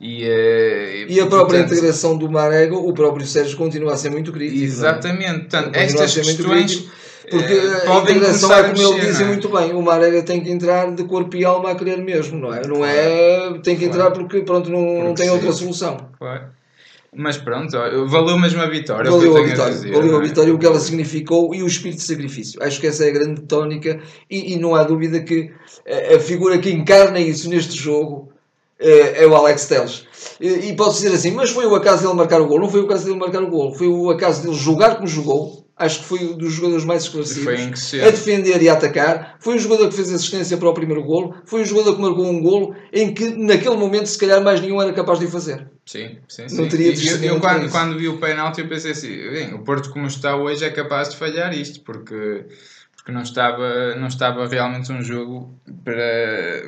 e, 0.00 0.24
eh, 0.24 1.04
E 1.06 1.20
a 1.20 1.26
própria 1.26 1.58
portanto, 1.58 1.72
integração 1.74 2.16
do 2.16 2.30
Marego, 2.30 2.76
o 2.76 2.94
próprio 2.94 3.26
Sérgio 3.26 3.58
continua 3.58 3.92
a 3.92 3.96
ser 3.98 4.10
muito 4.10 4.32
crítico. 4.32 4.56
não 4.56 4.64
é? 4.64 4.66
Exatamente, 4.66 5.40
portanto, 5.40 5.76
estas 5.76 6.14
questões 6.14 6.76
crítico, 6.76 6.92
Porque 7.30 7.52
eh, 7.52 7.88
a 7.88 7.98
integração 7.98 8.54
é 8.54 8.62
como 8.62 8.80
ele 8.94 9.12
não 9.12 9.20
é? 9.20 9.24
muito 9.24 9.48
bem, 9.50 9.72
o 9.74 9.82
Marega 9.82 10.22
tem 10.22 10.40
que 10.40 10.50
entrar 10.50 10.94
de 10.94 11.04
corpo 11.04 11.36
e 11.36 11.44
alma 11.44 11.72
a 11.72 11.74
querer 11.74 11.98
mesmo, 11.98 12.38
não 12.38 12.54
é? 12.54 12.66
Não 12.66 12.86
é 12.86 13.58
tem 13.62 13.76
que 13.76 13.84
entrar 13.84 14.12
porque 14.12 14.40
pronto, 14.40 14.70
não, 14.70 14.80
não 14.80 15.00
Porque 15.08 15.22
tem 15.22 15.26
sim. 15.26 15.34
outra 15.34 15.52
solução. 15.52 16.08
Claro. 16.18 16.44
Mas 17.14 17.38
pronto, 17.38 17.70
valeu 18.06 18.38
mesmo 18.38 18.60
a 18.60 18.66
vitória. 18.66 19.08
é 19.08 19.10
Valeu 19.10 19.36
a 19.36 19.42
vitória, 19.42 19.72
dizer, 19.72 19.92
valeu 19.92 20.12
não 20.12 20.20
a 20.20 20.22
é? 20.22 20.26
vitória, 20.26 20.54
o 20.54 20.58
que 20.58 20.66
ela 20.66 20.78
significou 20.78 21.54
e 21.54 21.62
o 21.62 21.66
espírito 21.66 21.98
de 21.98 22.04
sacrifício. 22.04 22.62
Acho 22.62 22.80
que 22.80 22.86
essa 22.86 23.04
é 23.04 23.08
a 23.08 23.12
grande 23.12 23.42
tónica 23.42 24.00
e, 24.30 24.54
e 24.54 24.58
não 24.58 24.74
há 24.74 24.82
dúvida 24.82 25.20
que 25.20 25.50
a, 25.86 26.16
a 26.16 26.20
figura 26.20 26.58
que 26.58 26.70
encarna 26.70 27.18
isso 27.18 27.48
neste 27.48 27.76
jogo 27.76 28.30
eh, 28.78 29.24
é 29.24 29.26
o 29.26 29.34
Alex 29.34 29.66
Telles. 29.66 30.06
E, 30.40 30.48
e 30.68 30.76
pode-se 30.76 31.02
dizer 31.02 31.14
assim, 31.14 31.30
mas 31.30 31.50
foi 31.50 31.66
o 31.66 31.74
acaso 31.74 32.02
dele 32.02 32.14
marcar 32.14 32.40
o 32.40 32.46
gol? 32.46 32.60
Não 32.60 32.70
foi 32.70 32.82
o 32.82 32.84
acaso 32.84 33.06
dele 33.06 33.18
marcar 33.18 33.42
o 33.42 33.50
gol, 33.50 33.74
foi 33.74 33.88
o 33.88 34.10
acaso 34.10 34.42
dele 34.42 34.54
jogar 34.54 34.96
como 34.96 35.06
jogou. 35.06 35.64
Acho 35.78 36.00
que 36.00 36.04
foi 36.06 36.18
um 36.20 36.36
dos 36.36 36.52
jogadores 36.52 36.84
mais 36.84 37.04
esclarecidos 37.04 37.94
a 38.02 38.10
defender 38.10 38.60
e 38.60 38.68
a 38.68 38.72
atacar. 38.72 39.36
Foi 39.38 39.56
o 39.56 39.58
jogador 39.58 39.88
que 39.88 39.94
fez 39.94 40.12
assistência 40.12 40.56
para 40.56 40.68
o 40.68 40.74
primeiro 40.74 41.04
golo. 41.04 41.36
Foi 41.44 41.62
o 41.62 41.64
jogador 41.64 41.94
que 41.94 42.02
marcou 42.02 42.26
um 42.26 42.42
golo 42.42 42.74
em 42.92 43.14
que 43.14 43.30
naquele 43.30 43.76
momento 43.76 44.06
se 44.06 44.18
calhar 44.18 44.42
mais 44.42 44.60
nenhum 44.60 44.82
era 44.82 44.92
capaz 44.92 45.20
de 45.20 45.26
o 45.26 45.30
fazer. 45.30 45.68
Sim, 45.86 46.18
sim, 46.28 46.42
Não 46.42 46.48
sim. 46.48 46.68
teria 46.68 46.92
E 46.92 47.08
eu, 47.08 47.22
eu 47.22 47.40
quando, 47.40 47.70
quando 47.70 47.98
vi 47.98 48.08
o 48.08 48.18
penalti 48.18 48.60
eu 48.60 48.68
pensei 48.68 48.90
assim, 48.90 49.08
bem, 49.30 49.54
o 49.54 49.60
Porto 49.60 49.90
como 49.90 50.06
está 50.06 50.36
hoje 50.36 50.64
é 50.64 50.70
capaz 50.70 51.08
de 51.08 51.16
falhar 51.16 51.54
isto, 51.54 51.80
porque, 51.80 52.44
porque 52.94 53.10
não, 53.10 53.22
estava, 53.22 53.94
não 53.94 54.08
estava 54.08 54.46
realmente 54.46 54.92
um 54.92 55.02
jogo 55.02 55.58
para, 55.84 56.62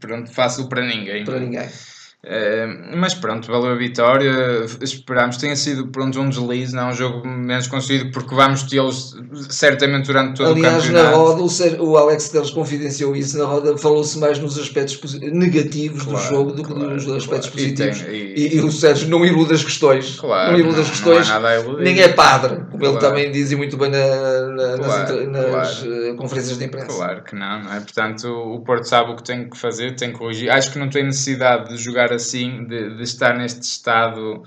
pronto, 0.00 0.32
fácil 0.32 0.68
para 0.68 0.84
ninguém. 0.84 1.24
Para 1.24 1.38
ninguém. 1.38 1.68
Eh, 2.26 2.66
mas 2.96 3.12
pronto, 3.14 3.50
valeu 3.50 3.72
a 3.72 3.74
vitória. 3.74 4.64
Esperámos 4.80 5.36
tenha 5.36 5.54
sido 5.56 5.88
pronto, 5.88 6.18
um 6.20 6.28
deslize, 6.30 6.74
não 6.74 6.88
um 6.90 6.92
jogo 6.94 7.26
menos 7.26 7.66
conseguido, 7.66 8.10
porque 8.12 8.34
vamos 8.34 8.62
tê-los 8.62 9.14
certamente 9.50 10.06
durante 10.06 10.38
todo 10.38 10.52
Aliás, 10.54 10.84
o 10.88 10.92
na 10.92 11.00
campeonato. 11.02 11.16
roda, 11.16 11.42
o, 11.42 11.48
Ser- 11.50 11.80
o 11.80 11.96
Alex 11.96 12.28
Teles 12.30 12.50
confidenciou 12.50 13.14
isso. 13.14 13.36
Na 13.38 13.44
roda 13.44 13.76
falou-se 13.76 14.18
mais 14.18 14.38
nos 14.38 14.58
aspectos 14.58 15.20
negativos 15.20 16.04
Claro, 16.04 16.18
do 16.18 16.24
jogo 16.30 16.52
do 16.52 16.62
que 16.64 16.72
claro, 16.72 16.94
nos 16.94 17.08
aspectos 17.10 17.50
claro. 17.50 17.68
E 17.68 17.74
tem- 17.74 17.88
positivos. 17.88 18.14
e- 18.14 18.34
E, 18.34 18.56
e 18.56 18.60
o 18.60 18.70
Sérgio 18.72 19.08
não 19.08 19.24
ilude 19.24 19.52
as 19.54 19.62
questões. 19.64 20.18
Não 20.22 20.58
ilude 20.58 20.76
não- 20.76 20.82
as 20.82 20.90
questões. 20.90 21.28
nem 21.80 22.00
é 22.00 22.08
padre, 22.08 22.60
como 22.70 22.84
ele 22.84 22.98
também 22.98 23.30
dizia 23.30 23.56
muito 23.56 23.76
bem 23.76 23.90
na- 23.90 23.98
na- 23.98 24.76
nas, 24.76 25.26
nas, 25.28 25.84
eh, 25.84 26.14
conferências 26.16 26.58
de 26.58 26.64
imprensa. 26.64 26.86
Claro 26.86 27.22
que 27.22 27.34
não, 27.34 27.62
não 27.64 27.72
é? 27.72 27.80
Portanto, 27.80 28.28
o 28.28 28.60
Porto 28.60 28.84
sabe 28.88 29.12
o 29.12 29.16
que 29.16 29.22
tem 29.24 29.48
que 29.48 29.56
fazer, 29.58 29.94
tem 29.94 30.12
que 30.12 30.18
corrigir. 30.18 30.50
Acho 30.50 30.72
que 30.72 30.78
não 30.78 30.88
tem 30.88 31.04
necessidade 31.04 31.68
de 31.68 31.76
jogar 31.76 32.12
assim, 32.14 32.64
de, 32.66 32.96
de 32.96 33.02
estar 33.02 33.36
neste 33.36 33.62
estado 33.62 34.42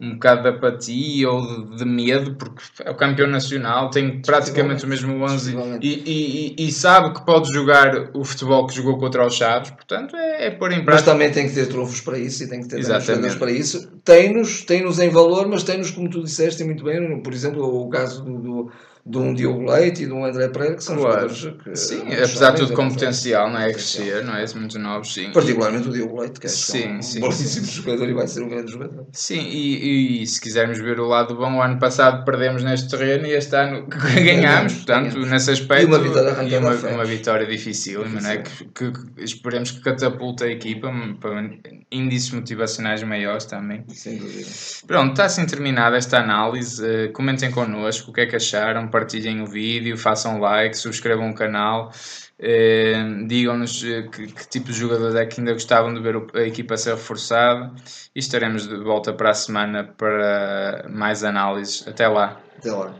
um 0.00 0.14
bocado 0.14 0.42
de 0.42 0.48
apatia 0.48 1.30
ou 1.30 1.40
de, 1.70 1.76
de 1.76 1.84
medo, 1.84 2.34
porque 2.34 2.60
é 2.84 2.90
o 2.90 2.94
campeão 2.96 3.28
nacional, 3.28 3.88
tem 3.88 4.20
praticamente 4.20 4.84
o 4.84 4.88
mesmo 4.88 5.12
11 5.22 5.36
Discutivelmente. 5.52 5.86
e, 5.86 6.56
e, 6.58 6.66
e- 6.66 6.72
sabe 6.72 7.14
que 7.14 7.24
pode 7.24 7.52
jogar 7.52 8.10
o 8.12 8.24
futebol 8.24 8.66
que 8.66 8.74
jogou 8.74 8.98
contra 8.98 9.24
os 9.24 9.34
Chaves, 9.36 9.70
portanto, 9.70 10.16
é, 10.16 10.46
é 10.46 10.50
pôr 10.50 10.72
em 10.72 10.78
Mas 10.78 10.84
prática. 10.86 11.12
também 11.12 11.30
tem 11.30 11.46
que 11.48 11.54
ter 11.54 11.66
trunfos 11.68 12.00
para 12.00 12.18
isso 12.18 12.42
e 12.42 12.48
tem 12.48 12.62
que 12.62 12.68
ter 12.68 12.82
jogadores 12.82 13.36
para 13.36 13.52
isso. 13.52 13.92
Tem-nos, 14.04 14.62
tem-nos 14.64 14.98
em 14.98 15.08
valor, 15.08 15.46
mas 15.46 15.62
tem-nos, 15.62 15.92
como 15.92 16.10
tu 16.10 16.24
disseste, 16.24 16.64
muito 16.64 16.82
bem, 16.82 17.22
por 17.22 17.32
exemplo, 17.32 17.62
o 17.64 17.88
caso 17.88 18.24
do, 18.24 18.38
do, 18.40 18.72
de 19.04 19.18
um 19.18 19.34
Diogo 19.34 19.64
Leite 19.68 20.04
e 20.04 20.06
de 20.06 20.12
um 20.12 20.24
André 20.24 20.48
Pereira, 20.48 20.76
que 20.76 20.84
são 20.84 20.96
Claro. 20.96 21.28
jogadores 21.28 21.62
que. 21.64 21.76
Sim, 21.76 21.96
muito 22.04 22.12
apesar 22.14 22.50
de 22.52 22.60
tudo 22.60 22.72
com 22.74 22.86
é 22.86 22.88
potencial, 22.90 23.50
não 23.50 23.58
é? 23.58 23.66
A 23.66 23.72
crescer, 23.72 24.24
não 24.24 24.36
é? 24.36 24.44
Muito 24.54 24.78
novos, 24.78 25.12
sim. 25.12 25.32
Particularmente 25.32 25.88
o 25.88 25.92
Diogo 25.92 26.20
Leite, 26.20 26.38
que 26.38 26.46
é 26.46 26.48
Sim, 26.48 26.98
um 26.98 27.02
sim, 27.02 27.20
belíssimo 27.20 27.66
sim. 27.66 27.72
jogador 27.82 28.08
e 28.08 28.12
vai 28.12 28.28
ser 28.28 28.42
um 28.42 28.48
grande 28.48 28.70
jogador. 28.70 29.06
Sim, 29.12 29.40
e, 29.40 30.22
e 30.22 30.26
se 30.26 30.40
quisermos 30.40 30.78
ver 30.78 31.00
o 31.00 31.06
lado 31.08 31.34
bom, 31.34 31.54
o 31.56 31.62
ano 31.62 31.78
passado 31.80 32.24
perdemos 32.24 32.62
neste 32.62 32.90
terreno 32.90 33.26
e 33.26 33.32
este 33.32 33.56
ano 33.56 33.86
ganhámos, 33.90 34.74
portanto, 34.74 35.06
ganhamos. 35.14 35.30
nesse 35.30 35.50
aspecto. 35.50 35.82
E 35.82 35.86
uma 35.86 35.98
vitória 35.98 36.42
e 36.44 36.56
uma, 36.58 36.70
uma 36.74 37.04
vitória 37.04 37.46
dificílima, 37.46 38.20
não 38.20 38.30
é? 38.30 38.36
Que, 38.38 38.64
que- 38.66 38.92
que 38.92 39.24
esperemos 39.24 39.72
que 39.72 39.80
catapulte 39.80 40.44
a 40.44 40.46
equipa 40.46 40.92
para 41.20 41.50
índices 41.90 42.30
motivacionais 42.30 43.02
maiores 43.02 43.46
também. 43.46 43.84
Sem 43.88 44.16
dúvida. 44.18 44.46
Pronto, 44.86 45.10
está 45.12 45.24
assim 45.24 45.44
terminada 45.46 45.96
esta 45.96 46.18
análise. 46.18 46.84
Eh, 46.86 47.08
comentem 47.08 47.50
connosco 47.50 48.10
o 48.10 48.14
que 48.14 48.20
é 48.22 48.26
que 48.26 48.36
acharam, 48.36 48.88
partilhem 48.92 49.40
o 49.42 49.46
vídeo, 49.46 49.98
façam 49.98 50.38
like, 50.40 50.76
subscrevam 50.78 51.30
o 51.30 51.34
canal. 51.34 51.90
eh, 52.38 52.94
Digam-nos 53.26 53.82
eh, 53.84 54.02
que, 54.02 54.26
que 54.28 54.48
tipo 54.48 54.66
de 54.66 54.74
jogadores 54.74 55.14
é 55.16 55.26
que 55.26 55.40
ainda 55.40 55.52
gostavam 55.52 55.92
de 55.94 56.00
ver 56.00 56.16
a 56.34 56.42
equipa 56.42 56.76
ser 56.76 56.94
reforçada 56.94 57.72
e 58.14 58.18
estaremos 58.20 58.68
de 58.68 58.76
volta 58.76 59.12
para 59.12 59.30
a 59.30 59.34
semana 59.34 59.84
para 59.96 60.86
mais 60.90 61.24
análises. 61.24 61.86
Até 61.88 62.06
lá. 62.08 62.40
Até 62.58 62.70
lá. 62.72 62.94